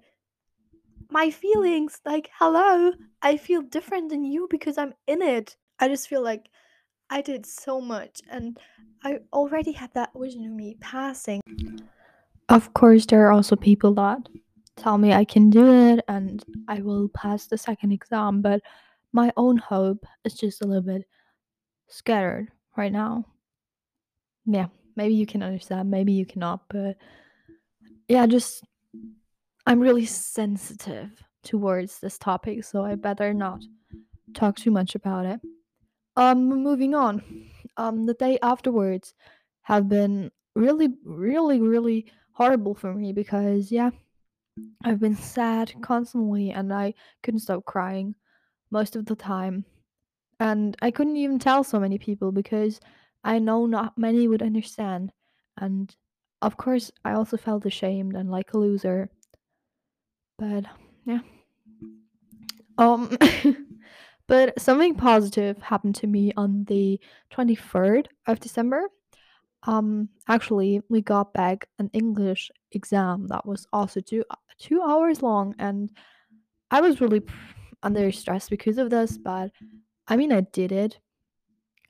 my 1.12 1.30
feelings, 1.30 2.02
like, 2.04 2.32
hello, 2.34 2.94
I 3.22 3.38
feel 3.38 3.62
different 3.62 4.10
than 4.10 4.24
you 4.24 4.48
because 4.50 4.80
I'm 4.80 4.96
in 5.06 5.22
it. 5.22 5.56
I 5.80 5.88
just 5.88 6.08
feel 6.08 6.24
like 6.24 6.50
I 7.12 7.22
did 7.22 7.46
so 7.46 7.80
much 7.80 8.22
and 8.28 8.58
I 9.04 9.20
already 9.32 9.72
had 9.72 9.94
that 9.94 10.10
vision 10.16 10.46
of 10.46 10.54
me 10.54 10.78
passing. 10.82 11.42
Of 12.50 12.74
course, 12.74 13.06
there 13.06 13.28
are 13.28 13.32
also 13.32 13.56
people 13.56 13.94
that 13.94 14.28
tell 14.78 14.98
me 14.98 15.14
I 15.14 15.26
can 15.26 15.52
do 15.52 15.72
it 15.72 16.04
and 16.08 16.44
I 16.68 16.82
will 16.82 17.10
pass 17.10 17.46
the 17.46 17.58
second 17.60 17.92
exam, 17.92 18.42
but 18.42 18.62
my 19.14 19.32
own 19.38 19.58
hope 19.58 20.04
is 20.24 20.34
just 20.34 20.64
a 20.64 20.66
little 20.66 20.82
bit 20.82 21.04
scattered 21.88 22.52
right 22.76 22.92
now. 22.92 23.26
Yeah, 24.46 24.68
maybe 24.96 25.16
you 25.16 25.26
can 25.26 25.44
understand, 25.44 25.92
maybe 25.92 26.14
you 26.14 26.26
cannot, 26.26 26.62
but 26.70 26.98
yeah, 28.08 28.26
just 28.26 28.64
I'm 29.66 29.80
really 29.80 30.06
sensitive 30.06 31.24
towards 31.44 32.00
this 32.00 32.18
topic, 32.18 32.64
so 32.64 32.84
I 32.84 32.96
better 32.96 33.34
not 33.34 33.64
talk 34.34 34.56
too 34.56 34.72
much 34.72 34.96
about 34.96 35.26
it. 35.26 35.42
Um 36.16 36.48
moving 36.48 36.96
on. 36.96 37.22
Um 37.78 38.06
the 38.06 38.14
day 38.14 38.40
afterwards 38.42 39.14
have 39.64 39.90
been 39.90 40.32
really 40.56 40.90
really 41.04 41.62
really 41.62 42.12
horrible 42.34 42.76
for 42.76 42.94
me 42.94 43.14
because 43.14 43.72
yeah, 43.72 43.92
I've 44.84 45.00
been 45.00 45.16
sad 45.16 45.74
constantly 45.82 46.52
and 46.52 46.74
I 46.74 46.94
couldn't 47.24 47.42
stop 47.42 47.66
crying 47.66 48.16
most 48.72 48.96
of 48.96 49.06
the 49.06 49.16
time 49.16 49.66
and 50.40 50.78
I 50.82 50.92
couldn't 50.92 51.18
even 51.18 51.40
tell 51.40 51.64
so 51.64 51.80
many 51.80 51.98
people 51.98 52.32
because 52.32 52.80
I 53.24 53.40
know 53.40 53.66
not 53.66 53.98
many 53.98 54.28
would 54.28 54.42
understand. 54.42 55.12
And 55.58 55.94
of 56.42 56.58
course, 56.58 56.92
I 57.04 57.14
also 57.14 57.38
felt 57.38 57.66
ashamed 57.66 58.16
and 58.16 58.30
like 58.30 58.54
a 58.54 58.58
loser. 58.58 59.10
But 60.38 60.66
yeah. 61.06 61.20
Um 62.78 63.18
but 64.28 64.60
something 64.60 64.96
positive 64.96 65.62
happened 65.62 65.96
to 65.96 66.08
me 66.08 66.32
on 66.38 66.66
the 66.66 67.00
23rd 67.34 68.08
of 68.28 68.40
December. 68.40 68.84
Um 69.64 70.10
actually, 70.28 70.82
we 70.90 71.02
got 71.02 71.34
back 71.34 71.68
an 71.80 71.90
English 71.94 72.52
exam 72.72 73.28
that 73.28 73.46
was 73.46 73.68
also 73.74 74.00
2 74.00 74.24
2 74.60 74.82
hours 74.84 75.24
long 75.24 75.56
and 75.58 75.92
I 76.70 76.82
was 76.82 77.02
really 77.02 77.24
under 77.82 78.12
stress 78.12 78.50
because 78.50 78.78
of 78.78 78.90
this, 78.90 79.18
but 79.18 79.52
I 80.08 80.16
mean, 80.16 80.32
I 80.32 80.42
did 80.42 80.72
it, 80.72 81.00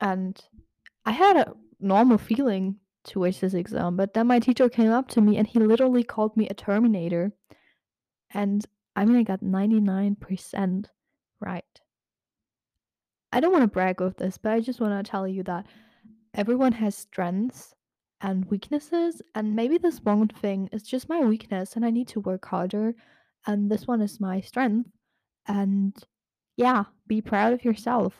and 0.02 0.40
I 1.06 1.12
had 1.12 1.38
a 1.38 1.54
normal 1.80 2.18
feeling 2.18 2.78
towards 3.04 3.40
this 3.40 3.54
exam, 3.54 3.96
but 3.96 4.14
then 4.14 4.28
my 4.28 4.40
teacher 4.40 4.70
came 4.70 4.92
up 4.92 5.08
to 5.08 5.22
me 5.22 5.38
and 5.38 5.48
he 5.48 5.60
literally 5.60 6.04
called 6.04 6.36
me 6.36 6.48
a 6.48 6.54
Terminator. 6.54 7.32
And 8.34 8.66
I 8.96 9.06
mean, 9.06 9.18
I 9.18 9.24
got 9.24 9.42
99% 9.42 10.86
right. 11.40 11.64
I 13.32 13.40
don't 13.40 13.52
want 13.52 13.64
to 13.64 13.68
brag 13.68 14.02
with 14.02 14.18
this, 14.18 14.38
but 14.38 14.52
I 14.52 14.60
just 14.60 14.82
want 14.82 15.06
to 15.06 15.10
tell 15.10 15.28
you 15.28 15.44
that 15.44 15.66
everyone 16.34 16.74
has 16.74 16.96
strengths 16.96 17.74
and 18.22 18.46
weaknesses. 18.46 19.22
And 19.36 19.56
maybe 19.56 19.78
this 19.78 20.02
one 20.02 20.28
thing 20.28 20.70
is 20.72 20.84
just 20.84 21.10
my 21.10 21.22
weakness 21.22 21.76
and 21.76 21.86
I 21.86 21.90
need 21.90 22.08
to 22.10 22.20
work 22.20 22.46
harder. 22.46 22.96
And 23.46 23.72
this 23.72 23.88
one 23.88 24.02
is 24.02 24.20
my 24.20 24.42
strength. 24.42 24.90
And 25.48 25.96
yeah, 26.58 26.86
be 27.08 27.22
proud 27.22 27.54
of 27.54 27.64
yourself. 27.64 28.14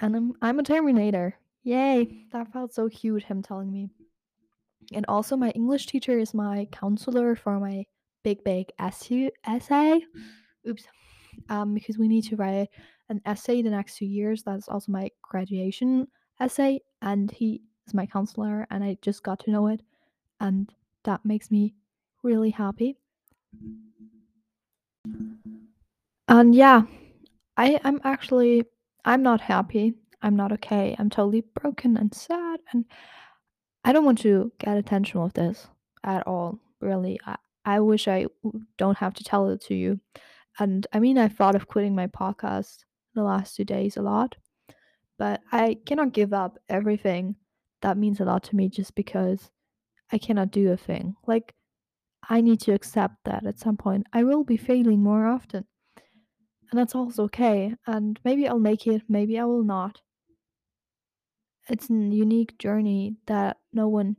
And 0.00 0.16
I'm, 0.16 0.32
I'm 0.42 0.58
a 0.58 0.62
Terminator. 0.62 1.36
Yay, 1.62 2.24
that 2.32 2.52
felt 2.52 2.72
so 2.72 2.88
cute, 2.88 3.22
him 3.22 3.42
telling 3.42 3.70
me. 3.70 3.90
And 4.92 5.04
also, 5.06 5.36
my 5.36 5.50
English 5.50 5.86
teacher 5.86 6.18
is 6.18 6.34
my 6.34 6.66
counselor 6.72 7.36
for 7.36 7.60
my 7.60 7.84
big, 8.24 8.42
big 8.42 8.72
essay. 8.78 9.30
essay. 9.46 10.00
Oops. 10.66 10.82
Um, 11.48 11.74
because 11.74 11.98
we 11.98 12.08
need 12.08 12.24
to 12.24 12.36
write 12.36 12.68
an 13.10 13.20
essay 13.26 13.62
the 13.62 13.70
next 13.70 13.98
two 13.98 14.06
years. 14.06 14.42
That's 14.42 14.68
also 14.68 14.90
my 14.90 15.10
graduation 15.22 16.08
essay. 16.40 16.80
And 17.02 17.30
he 17.30 17.60
is 17.86 17.94
my 17.94 18.06
counselor, 18.06 18.66
and 18.70 18.82
I 18.82 18.96
just 19.02 19.22
got 19.22 19.40
to 19.40 19.50
know 19.50 19.66
it. 19.66 19.82
And 20.40 20.72
that 21.04 21.24
makes 21.24 21.50
me 21.50 21.74
really 22.22 22.50
happy. 22.50 22.96
And 26.26 26.54
yeah, 26.54 26.82
I, 27.56 27.80
I'm 27.84 28.00
actually 28.04 28.64
I'm 29.04 29.22
not 29.22 29.40
happy. 29.40 29.94
I'm 30.22 30.36
not 30.36 30.52
okay. 30.52 30.94
I'm 30.98 31.10
totally 31.10 31.44
broken 31.54 31.96
and 31.96 32.14
sad 32.14 32.60
and 32.72 32.84
I 33.84 33.92
don't 33.92 34.04
want 34.04 34.18
to 34.20 34.52
get 34.58 34.76
attention 34.76 35.22
with 35.22 35.34
this 35.34 35.66
at 36.04 36.26
all. 36.26 36.58
Really. 36.80 37.18
I, 37.26 37.36
I 37.64 37.80
wish 37.80 38.08
I 38.08 38.26
don't 38.78 38.98
have 38.98 39.14
to 39.14 39.24
tell 39.24 39.48
it 39.50 39.62
to 39.62 39.74
you. 39.74 40.00
And 40.58 40.86
I 40.92 41.00
mean 41.00 41.18
I've 41.18 41.34
thought 41.34 41.54
of 41.54 41.68
quitting 41.68 41.94
my 41.94 42.06
podcast 42.06 42.84
the 43.14 43.22
last 43.22 43.56
two 43.56 43.64
days 43.64 43.96
a 43.96 44.02
lot, 44.02 44.36
but 45.18 45.40
I 45.52 45.78
cannot 45.86 46.12
give 46.12 46.32
up 46.32 46.58
everything 46.68 47.36
that 47.82 47.96
means 47.96 48.20
a 48.20 48.24
lot 48.24 48.42
to 48.44 48.56
me 48.56 48.68
just 48.68 48.94
because 48.94 49.50
I 50.12 50.18
cannot 50.18 50.50
do 50.50 50.70
a 50.70 50.76
thing. 50.76 51.14
Like 51.26 51.54
I 52.28 52.40
need 52.40 52.60
to 52.62 52.72
accept 52.72 53.16
that 53.24 53.46
at 53.46 53.58
some 53.58 53.76
point 53.76 54.06
I 54.12 54.24
will 54.24 54.44
be 54.44 54.56
failing 54.56 55.02
more 55.02 55.26
often. 55.26 55.64
And 56.70 56.78
that's 56.78 56.94
also 56.94 57.24
okay. 57.24 57.76
And 57.86 58.18
maybe 58.24 58.48
I'll 58.48 58.58
make 58.58 58.86
it, 58.86 59.02
maybe 59.08 59.38
I 59.38 59.44
will 59.44 59.64
not. 59.64 60.02
It's 61.70 61.88
a 61.88 61.94
unique 61.94 62.58
journey 62.58 63.16
that 63.24 63.62
no 63.72 63.88
one 63.88 64.18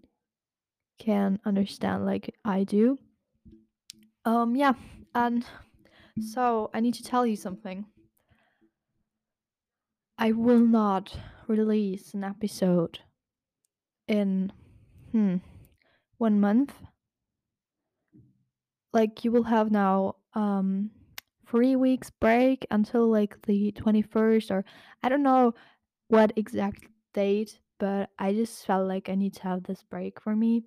can 1.00 1.40
understand 1.46 2.06
like 2.06 2.34
I 2.46 2.64
do. 2.64 2.98
Um 4.26 4.56
yeah, 4.56 4.74
and 5.16 5.46
so 6.20 6.70
I 6.74 6.80
need 6.80 6.94
to 6.96 7.04
tell 7.04 7.26
you 7.26 7.36
something. 7.36 7.88
I 10.18 10.32
will 10.32 10.66
not 10.66 11.20
release 11.50 12.14
an 12.14 12.24
episode 12.24 13.00
in 14.08 14.52
hmm 15.12 15.38
one 16.18 16.40
month. 16.40 16.74
Like 18.94 19.24
you 19.26 19.32
will 19.32 19.44
have 19.44 19.70
now 19.72 20.16
um 20.34 20.92
3 21.52 21.76
weeks 21.76 22.10
break 22.10 22.66
until 22.72 23.08
like 23.08 23.36
the 23.46 23.74
21st 23.74 24.52
or 24.52 24.66
I 25.04 25.10
don't 25.10 25.24
know 25.24 25.54
what 26.08 26.34
exact 26.38 26.86
date, 27.14 27.60
but 27.78 28.10
I 28.18 28.34
just 28.34 28.66
felt 28.66 28.88
like 28.88 29.10
I 29.10 29.16
need 29.16 29.34
to 29.36 29.44
have 29.44 29.64
this 29.64 29.84
break 29.84 30.22
for 30.22 30.36
me. 30.36 30.64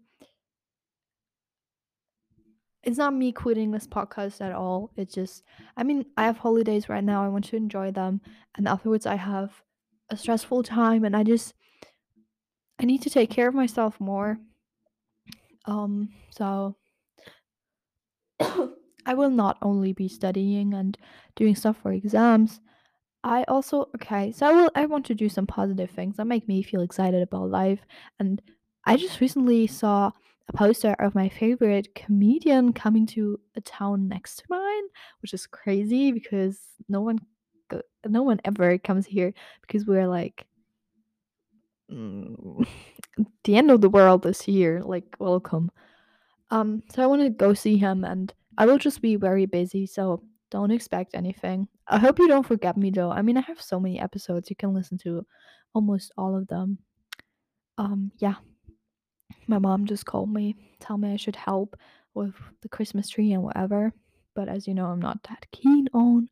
It's 2.82 2.98
not 2.98 3.14
me 3.14 3.32
quitting 3.32 3.70
this 3.70 3.86
podcast 3.86 4.42
at 4.42 4.52
all. 4.52 4.90
It's 4.94 5.14
just, 5.14 5.42
I 5.74 5.84
mean, 5.84 6.04
I 6.18 6.24
have 6.24 6.36
holidays 6.36 6.90
right 6.90 7.02
now. 7.02 7.24
I 7.24 7.28
want 7.28 7.46
to 7.46 7.56
enjoy 7.56 7.90
them. 7.90 8.20
And 8.56 8.68
afterwards, 8.68 9.06
I 9.06 9.16
have 9.16 9.62
a 10.10 10.18
stressful 10.18 10.64
time 10.64 11.02
and 11.04 11.16
I 11.16 11.22
just, 11.22 11.54
I 12.78 12.84
need 12.84 13.00
to 13.02 13.10
take 13.10 13.30
care 13.30 13.48
of 13.48 13.54
myself 13.54 13.98
more. 14.00 14.38
Um, 15.64 16.10
so 16.30 16.76
I 19.06 19.14
will 19.14 19.30
not 19.30 19.58
only 19.62 19.92
be 19.92 20.08
studying 20.08 20.74
and 20.74 20.96
doing 21.36 21.54
stuff 21.54 21.76
for 21.82 21.92
exams. 21.92 22.60
I 23.22 23.44
also 23.48 23.88
okay, 23.96 24.32
so 24.32 24.46
I 24.46 24.52
will 24.52 24.70
I 24.74 24.86
want 24.86 25.06
to 25.06 25.14
do 25.14 25.28
some 25.28 25.46
positive 25.46 25.90
things 25.90 26.16
that 26.16 26.26
make 26.26 26.46
me 26.46 26.62
feel 26.62 26.82
excited 26.82 27.22
about 27.22 27.50
life. 27.50 27.80
And 28.18 28.40
I 28.84 28.96
just 28.96 29.20
recently 29.20 29.66
saw 29.66 30.10
a 30.48 30.52
poster 30.52 30.94
of 30.98 31.14
my 31.14 31.28
favorite 31.28 31.94
comedian 31.94 32.72
coming 32.74 33.06
to 33.08 33.40
a 33.56 33.60
town 33.62 34.08
next 34.08 34.36
to 34.36 34.44
mine, 34.50 34.84
which 35.22 35.32
is 35.32 35.46
crazy 35.46 36.12
because 36.12 36.60
no 36.88 37.00
one 37.00 37.18
no 38.06 38.22
one 38.22 38.40
ever 38.44 38.76
comes 38.78 39.06
here 39.06 39.32
because 39.62 39.86
we're 39.86 40.06
like 40.06 40.46
mm, 41.90 42.66
the 43.44 43.56
end 43.56 43.70
of 43.70 43.80
the 43.80 43.88
world 43.88 44.22
this 44.22 44.46
year. 44.48 44.82
Like 44.82 45.16
welcome. 45.18 45.70
Um, 46.50 46.82
so 46.92 47.02
I 47.02 47.06
want 47.06 47.22
to 47.22 47.30
go 47.30 47.54
see 47.54 47.78
him, 47.78 48.04
and 48.04 48.32
I 48.58 48.66
will 48.66 48.78
just 48.78 49.00
be 49.00 49.16
very 49.16 49.46
busy. 49.46 49.86
So 49.86 50.22
don't 50.50 50.70
expect 50.70 51.14
anything. 51.14 51.68
I 51.88 51.98
hope 51.98 52.18
you 52.18 52.28
don't 52.28 52.46
forget 52.46 52.76
me 52.76 52.90
though. 52.90 53.10
I 53.10 53.22
mean, 53.22 53.36
I 53.36 53.42
have 53.42 53.60
so 53.60 53.80
many 53.80 54.00
episodes. 54.00 54.50
You 54.50 54.56
can 54.56 54.72
listen 54.72 54.98
to 54.98 55.26
almost 55.74 56.12
all 56.16 56.36
of 56.36 56.46
them. 56.46 56.78
Um, 57.78 58.12
yeah. 58.18 58.34
My 59.46 59.58
mom 59.58 59.86
just 59.86 60.06
called 60.06 60.32
me, 60.32 60.54
tell 60.80 60.96
me 60.96 61.12
I 61.12 61.16
should 61.16 61.36
help 61.36 61.76
with 62.14 62.34
the 62.62 62.68
Christmas 62.68 63.08
tree 63.08 63.32
and 63.32 63.42
whatever. 63.42 63.92
But 64.34 64.48
as 64.48 64.66
you 64.66 64.74
know, 64.74 64.86
I'm 64.86 65.00
not 65.00 65.22
that 65.24 65.46
keen 65.52 65.88
on 65.92 66.28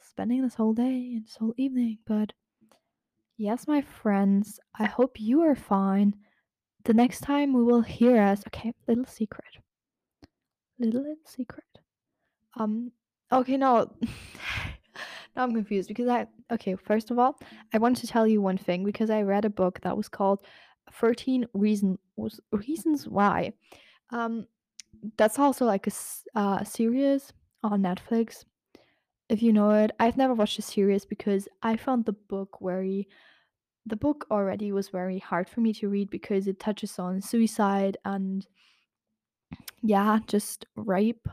spending 0.00 0.42
this 0.42 0.54
whole 0.54 0.74
day 0.74 1.12
and 1.14 1.24
this 1.24 1.36
whole 1.36 1.54
evening. 1.56 1.98
But 2.06 2.32
yes, 3.36 3.66
my 3.66 3.82
friends, 3.82 4.60
I 4.78 4.86
hope 4.86 5.20
you 5.20 5.40
are 5.42 5.54
fine. 5.54 6.14
The 6.84 6.94
next 6.94 7.20
time 7.20 7.52
we 7.52 7.62
will 7.62 7.82
hear 7.82 8.20
us, 8.20 8.42
okay, 8.48 8.72
little 8.88 9.06
secret. 9.06 9.46
Little, 10.80 11.02
little 11.02 11.16
secret. 11.26 11.78
Um, 12.58 12.90
okay, 13.30 13.58
no. 13.58 13.92
now 15.36 15.42
I'm 15.44 15.52
confused 15.52 15.88
because 15.88 16.08
I 16.08 16.26
okay, 16.50 16.74
first 16.74 17.10
of 17.10 17.18
all, 17.18 17.38
I 17.74 17.78
want 17.78 17.98
to 17.98 18.06
tell 18.06 18.26
you 18.26 18.40
one 18.40 18.56
thing 18.56 18.84
because 18.84 19.10
I 19.10 19.20
read 19.20 19.44
a 19.44 19.50
book 19.50 19.80
that 19.82 19.96
was 19.96 20.08
called 20.08 20.40
13 20.94 21.46
reason 21.52 21.98
was 22.16 22.40
reasons 22.50 23.06
why. 23.06 23.52
Um 24.10 24.46
that's 25.18 25.38
also 25.38 25.66
like 25.66 25.86
a 25.86 25.92
uh, 26.34 26.64
series 26.64 27.32
on 27.62 27.82
Netflix. 27.82 28.44
If 29.28 29.42
you 29.42 29.52
know 29.52 29.70
it, 29.70 29.92
I've 30.00 30.16
never 30.16 30.34
watched 30.34 30.56
the 30.56 30.62
series 30.62 31.04
because 31.04 31.46
I 31.62 31.76
found 31.76 32.06
the 32.06 32.12
book 32.12 32.56
very 32.60 33.06
the 33.86 33.96
book 33.96 34.26
already 34.30 34.72
was 34.72 34.88
very 34.88 35.18
hard 35.18 35.48
for 35.48 35.60
me 35.60 35.74
to 35.74 35.88
read 35.90 36.08
because 36.08 36.46
it 36.46 36.58
touches 36.58 36.98
on 36.98 37.20
suicide 37.20 37.98
and 38.04 38.46
yeah, 39.82 40.18
just 40.26 40.66
rape 40.76 41.28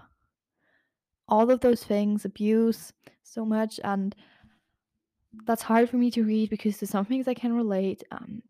all 1.27 1.51
of 1.51 1.59
those 1.59 1.83
things, 1.83 2.25
abuse 2.25 2.93
so 3.23 3.45
much, 3.45 3.79
and 3.83 4.15
that's 5.45 5.61
hard 5.61 5.89
for 5.89 5.97
me 5.97 6.09
to 6.11 6.23
read 6.23 6.49
because 6.49 6.77
there's 6.77 6.89
some 6.89 7.05
things 7.05 7.27
I 7.27 7.33
can 7.33 7.53
relate 7.53 8.03
and 8.11 8.41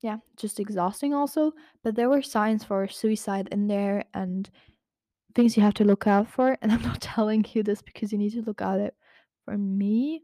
yeah, 0.00 0.16
just 0.36 0.60
exhausting 0.60 1.12
also. 1.14 1.52
But 1.84 1.94
there 1.94 2.08
were 2.08 2.22
signs 2.22 2.64
for 2.64 2.88
suicide 2.88 3.48
in 3.52 3.66
there 3.66 4.04
and 4.14 4.48
things 5.34 5.56
you 5.56 5.62
have 5.62 5.74
to 5.74 5.84
look 5.84 6.06
out 6.06 6.28
for. 6.28 6.56
And 6.62 6.72
I'm 6.72 6.82
not 6.82 7.00
telling 7.00 7.44
you 7.52 7.62
this 7.62 7.82
because 7.82 8.12
you 8.12 8.18
need 8.18 8.32
to 8.32 8.42
look 8.42 8.62
at 8.62 8.80
it. 8.80 8.94
For 9.44 9.56
me, 9.56 10.22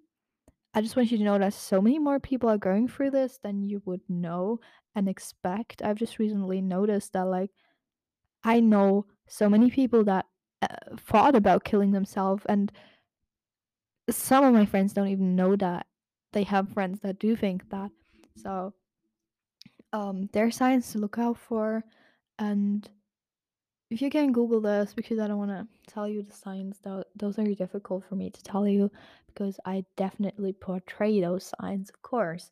I 0.74 0.80
just 0.80 0.96
want 0.96 1.10
you 1.10 1.18
to 1.18 1.24
know 1.24 1.38
that 1.38 1.54
so 1.54 1.80
many 1.80 1.98
more 1.98 2.20
people 2.20 2.48
are 2.48 2.58
going 2.58 2.88
through 2.88 3.10
this 3.10 3.38
than 3.42 3.62
you 3.62 3.82
would 3.86 4.02
know 4.08 4.60
and 4.94 5.08
expect. 5.08 5.82
I've 5.82 5.96
just 5.96 6.18
recently 6.18 6.60
noticed 6.60 7.12
that, 7.14 7.26
like, 7.26 7.50
I 8.46 8.60
know 8.60 9.04
so 9.28 9.50
many 9.50 9.70
people 9.70 10.04
that 10.04 10.24
uh, 10.62 10.96
thought 10.96 11.34
about 11.34 11.64
killing 11.64 11.90
themselves 11.90 12.44
and 12.48 12.72
some 14.08 14.44
of 14.44 14.54
my 14.54 14.64
friends 14.64 14.92
don't 14.92 15.08
even 15.08 15.34
know 15.34 15.56
that 15.56 15.86
they 16.32 16.44
have 16.44 16.72
friends 16.72 17.00
that 17.00 17.18
do 17.18 17.34
think 17.34 17.68
that. 17.70 17.90
So 18.36 18.72
um, 19.92 20.28
there 20.32 20.46
are 20.46 20.50
signs 20.50 20.92
to 20.92 20.98
look 20.98 21.18
out 21.18 21.38
for, 21.38 21.82
and 22.38 22.88
if 23.90 24.00
you 24.00 24.10
can 24.10 24.32
Google 24.32 24.60
this, 24.60 24.94
because 24.94 25.18
I 25.18 25.26
don't 25.26 25.38
want 25.38 25.50
to 25.50 25.66
tell 25.88 26.08
you 26.08 26.22
the 26.22 26.32
signs, 26.32 26.78
tho- 26.84 27.04
those 27.16 27.38
are 27.38 27.54
difficult 27.54 28.04
for 28.08 28.14
me 28.14 28.30
to 28.30 28.42
tell 28.42 28.66
you 28.66 28.90
because 29.26 29.58
I 29.64 29.84
definitely 29.96 30.52
portray 30.52 31.20
those 31.20 31.52
signs, 31.60 31.90
of 31.90 32.00
course. 32.02 32.50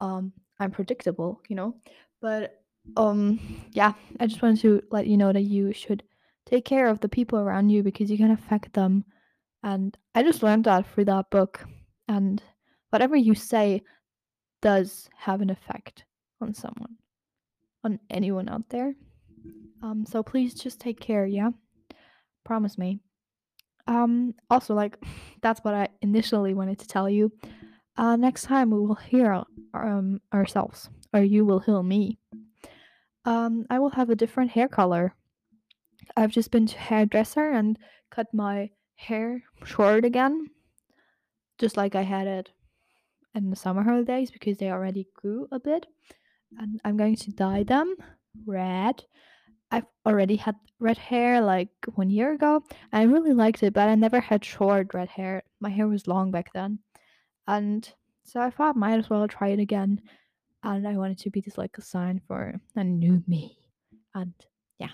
Um, 0.00 0.32
I'm 0.60 0.70
predictable, 0.70 1.40
you 1.48 1.56
know, 1.56 1.74
but 2.20 2.63
um, 2.96 3.40
yeah, 3.72 3.92
I 4.20 4.26
just 4.26 4.42
wanted 4.42 4.60
to 4.60 4.82
let 4.90 5.06
you 5.06 5.16
know 5.16 5.32
that 5.32 5.42
you 5.42 5.72
should 5.72 6.02
take 6.46 6.64
care 6.64 6.88
of 6.88 7.00
the 7.00 7.08
people 7.08 7.38
around 7.38 7.70
you 7.70 7.82
because 7.82 8.10
you 8.10 8.18
can 8.18 8.30
affect 8.30 8.72
them 8.74 9.04
and 9.64 9.96
I 10.14 10.22
just 10.22 10.42
learned 10.42 10.64
that 10.64 10.86
through 10.86 11.06
that 11.06 11.30
book. 11.30 11.64
And 12.06 12.42
whatever 12.90 13.16
you 13.16 13.34
say 13.34 13.82
does 14.60 15.08
have 15.16 15.40
an 15.40 15.48
effect 15.48 16.04
on 16.40 16.52
someone, 16.52 16.96
on 17.82 17.98
anyone 18.10 18.48
out 18.50 18.68
there. 18.68 18.94
Um, 19.82 20.04
so 20.06 20.22
please 20.22 20.52
just 20.52 20.80
take 20.80 21.00
care, 21.00 21.24
yeah? 21.24 21.48
Promise 22.44 22.76
me. 22.76 23.00
Um, 23.86 24.34
also, 24.50 24.74
like, 24.74 25.02
that's 25.40 25.60
what 25.60 25.74
I 25.74 25.88
initially 26.02 26.52
wanted 26.52 26.78
to 26.80 26.86
tell 26.86 27.08
you. 27.08 27.32
Uh, 27.96 28.16
next 28.16 28.42
time 28.42 28.70
we 28.70 28.80
will 28.80 28.96
hear 28.96 29.44
um, 29.72 30.20
ourselves, 30.32 30.90
or 31.14 31.22
you 31.22 31.46
will 31.46 31.60
heal 31.60 31.82
me. 31.82 32.18
Um, 33.24 33.66
I 33.70 33.78
will 33.78 33.90
have 33.90 34.10
a 34.10 34.16
different 34.16 34.50
hair 34.50 34.68
color. 34.68 35.14
I've 36.16 36.30
just 36.30 36.50
been 36.50 36.66
to 36.66 36.78
hairdresser 36.78 37.50
and 37.50 37.78
cut 38.10 38.26
my 38.32 38.70
hair 38.96 39.42
short 39.64 40.04
again, 40.04 40.50
just 41.58 41.76
like 41.76 41.94
I 41.94 42.02
had 42.02 42.26
it 42.26 42.50
in 43.34 43.50
the 43.50 43.56
summer 43.56 43.82
holidays 43.82 44.30
because 44.30 44.58
they 44.58 44.70
already 44.70 45.08
grew 45.14 45.48
a 45.50 45.58
bit. 45.58 45.86
And 46.58 46.80
I'm 46.84 46.96
going 46.96 47.16
to 47.16 47.30
dye 47.30 47.64
them 47.64 47.96
red. 48.46 49.04
I've 49.70 49.86
already 50.06 50.36
had 50.36 50.54
red 50.78 50.98
hair 50.98 51.40
like 51.40 51.70
one 51.94 52.10
year 52.10 52.32
ago. 52.32 52.62
I 52.92 53.02
really 53.02 53.32
liked 53.32 53.62
it, 53.62 53.72
but 53.72 53.88
I 53.88 53.94
never 53.94 54.20
had 54.20 54.44
short 54.44 54.94
red 54.94 55.08
hair. 55.08 55.42
My 55.60 55.70
hair 55.70 55.88
was 55.88 56.06
long 56.06 56.30
back 56.30 56.52
then. 56.52 56.78
And 57.46 57.90
so 58.22 58.40
I 58.40 58.50
thought 58.50 58.76
might 58.76 58.98
as 58.98 59.10
well 59.10 59.26
try 59.26 59.48
it 59.48 59.58
again. 59.58 60.00
And 60.64 60.88
I 60.88 60.96
wanted 60.96 61.18
to 61.18 61.30
be 61.30 61.40
just 61.40 61.58
like 61.58 61.76
a 61.78 61.82
sign 61.82 62.20
for 62.26 62.58
a 62.74 62.82
new 62.82 63.22
me. 63.26 63.58
And 64.14 64.32
yeah. 64.78 64.90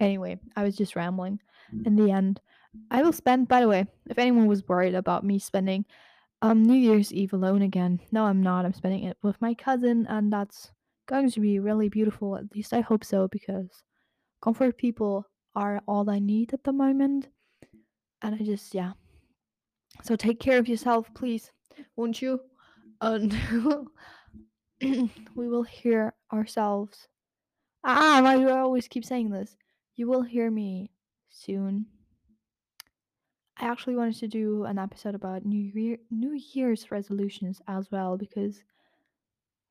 Anyway, 0.00 0.38
I 0.54 0.62
was 0.62 0.76
just 0.76 0.96
rambling. 0.96 1.40
In 1.84 1.96
the 1.96 2.12
end, 2.12 2.40
I 2.90 3.02
will 3.02 3.12
spend, 3.12 3.48
by 3.48 3.60
the 3.60 3.68
way, 3.68 3.86
if 4.08 4.18
anyone 4.18 4.46
was 4.46 4.66
worried 4.68 4.94
about 4.94 5.24
me 5.24 5.38
spending 5.38 5.84
um 6.42 6.62
New 6.62 6.74
Year's 6.74 7.12
Eve 7.12 7.32
alone 7.32 7.62
again, 7.62 7.98
no, 8.12 8.24
I'm 8.24 8.42
not. 8.42 8.64
I'm 8.64 8.72
spending 8.72 9.04
it 9.04 9.16
with 9.22 9.40
my 9.40 9.52
cousin, 9.54 10.06
and 10.08 10.32
that's 10.32 10.70
going 11.06 11.30
to 11.30 11.40
be 11.40 11.58
really 11.58 11.88
beautiful. 11.88 12.36
At 12.36 12.54
least 12.54 12.72
I 12.72 12.80
hope 12.80 13.04
so, 13.04 13.28
because 13.28 13.82
comfort 14.40 14.76
people 14.76 15.26
are 15.56 15.82
all 15.88 16.08
I 16.08 16.18
need 16.18 16.52
at 16.52 16.62
the 16.62 16.72
moment. 16.72 17.28
And 18.22 18.34
I 18.34 18.38
just, 18.38 18.74
yeah. 18.74 18.92
So 20.02 20.14
take 20.14 20.38
care 20.38 20.58
of 20.58 20.68
yourself, 20.68 21.12
please, 21.14 21.50
won't 21.96 22.20
you? 22.20 22.40
And 23.00 23.34
we 25.34 25.48
will 25.48 25.62
hear 25.62 26.14
ourselves. 26.32 27.08
Ah, 27.84 28.20
why 28.22 28.36
do 28.36 28.48
I 28.48 28.60
always 28.60 28.88
keep 28.88 29.04
saying 29.04 29.30
this? 29.30 29.56
You 29.94 30.08
will 30.08 30.22
hear 30.22 30.50
me 30.50 30.90
soon. 31.28 31.86
I 33.58 33.66
actually 33.66 33.96
wanted 33.96 34.16
to 34.16 34.28
do 34.28 34.64
an 34.64 34.78
episode 34.78 35.14
about 35.14 35.46
New 35.46 35.70
Year 35.74 35.96
New 36.10 36.38
Year's 36.52 36.90
resolutions 36.90 37.62
as 37.66 37.90
well 37.90 38.18
because 38.18 38.62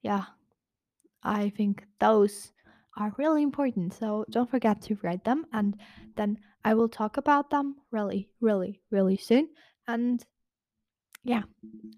yeah, 0.01 0.23
I 1.23 1.49
think 1.49 1.83
those 1.99 2.51
are 2.97 3.13
really 3.17 3.43
important. 3.43 3.93
So 3.93 4.25
don't 4.29 4.49
forget 4.49 4.81
to 4.83 4.97
write 5.03 5.23
them 5.23 5.45
and 5.53 5.77
then 6.15 6.39
I 6.63 6.73
will 6.73 6.89
talk 6.89 7.17
about 7.17 7.49
them 7.49 7.75
really, 7.91 8.29
really, 8.41 8.81
really 8.91 9.17
soon. 9.17 9.49
And 9.87 10.25
yeah, 11.23 11.43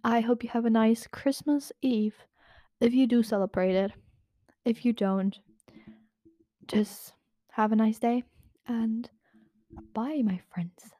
I 0.03 0.21
hope 0.21 0.43
you 0.43 0.49
have 0.49 0.65
a 0.65 0.69
nice 0.69 1.07
Christmas 1.07 1.71
Eve 1.81 2.15
if 2.79 2.93
you 2.93 3.07
do 3.07 3.23
celebrate 3.23 3.75
it. 3.75 3.91
If 4.65 4.85
you 4.85 4.93
don't, 4.93 5.37
just 6.67 7.13
have 7.51 7.71
a 7.71 7.75
nice 7.75 7.99
day 7.99 8.23
and 8.67 9.09
bye, 9.93 10.21
my 10.23 10.41
friends. 10.53 10.96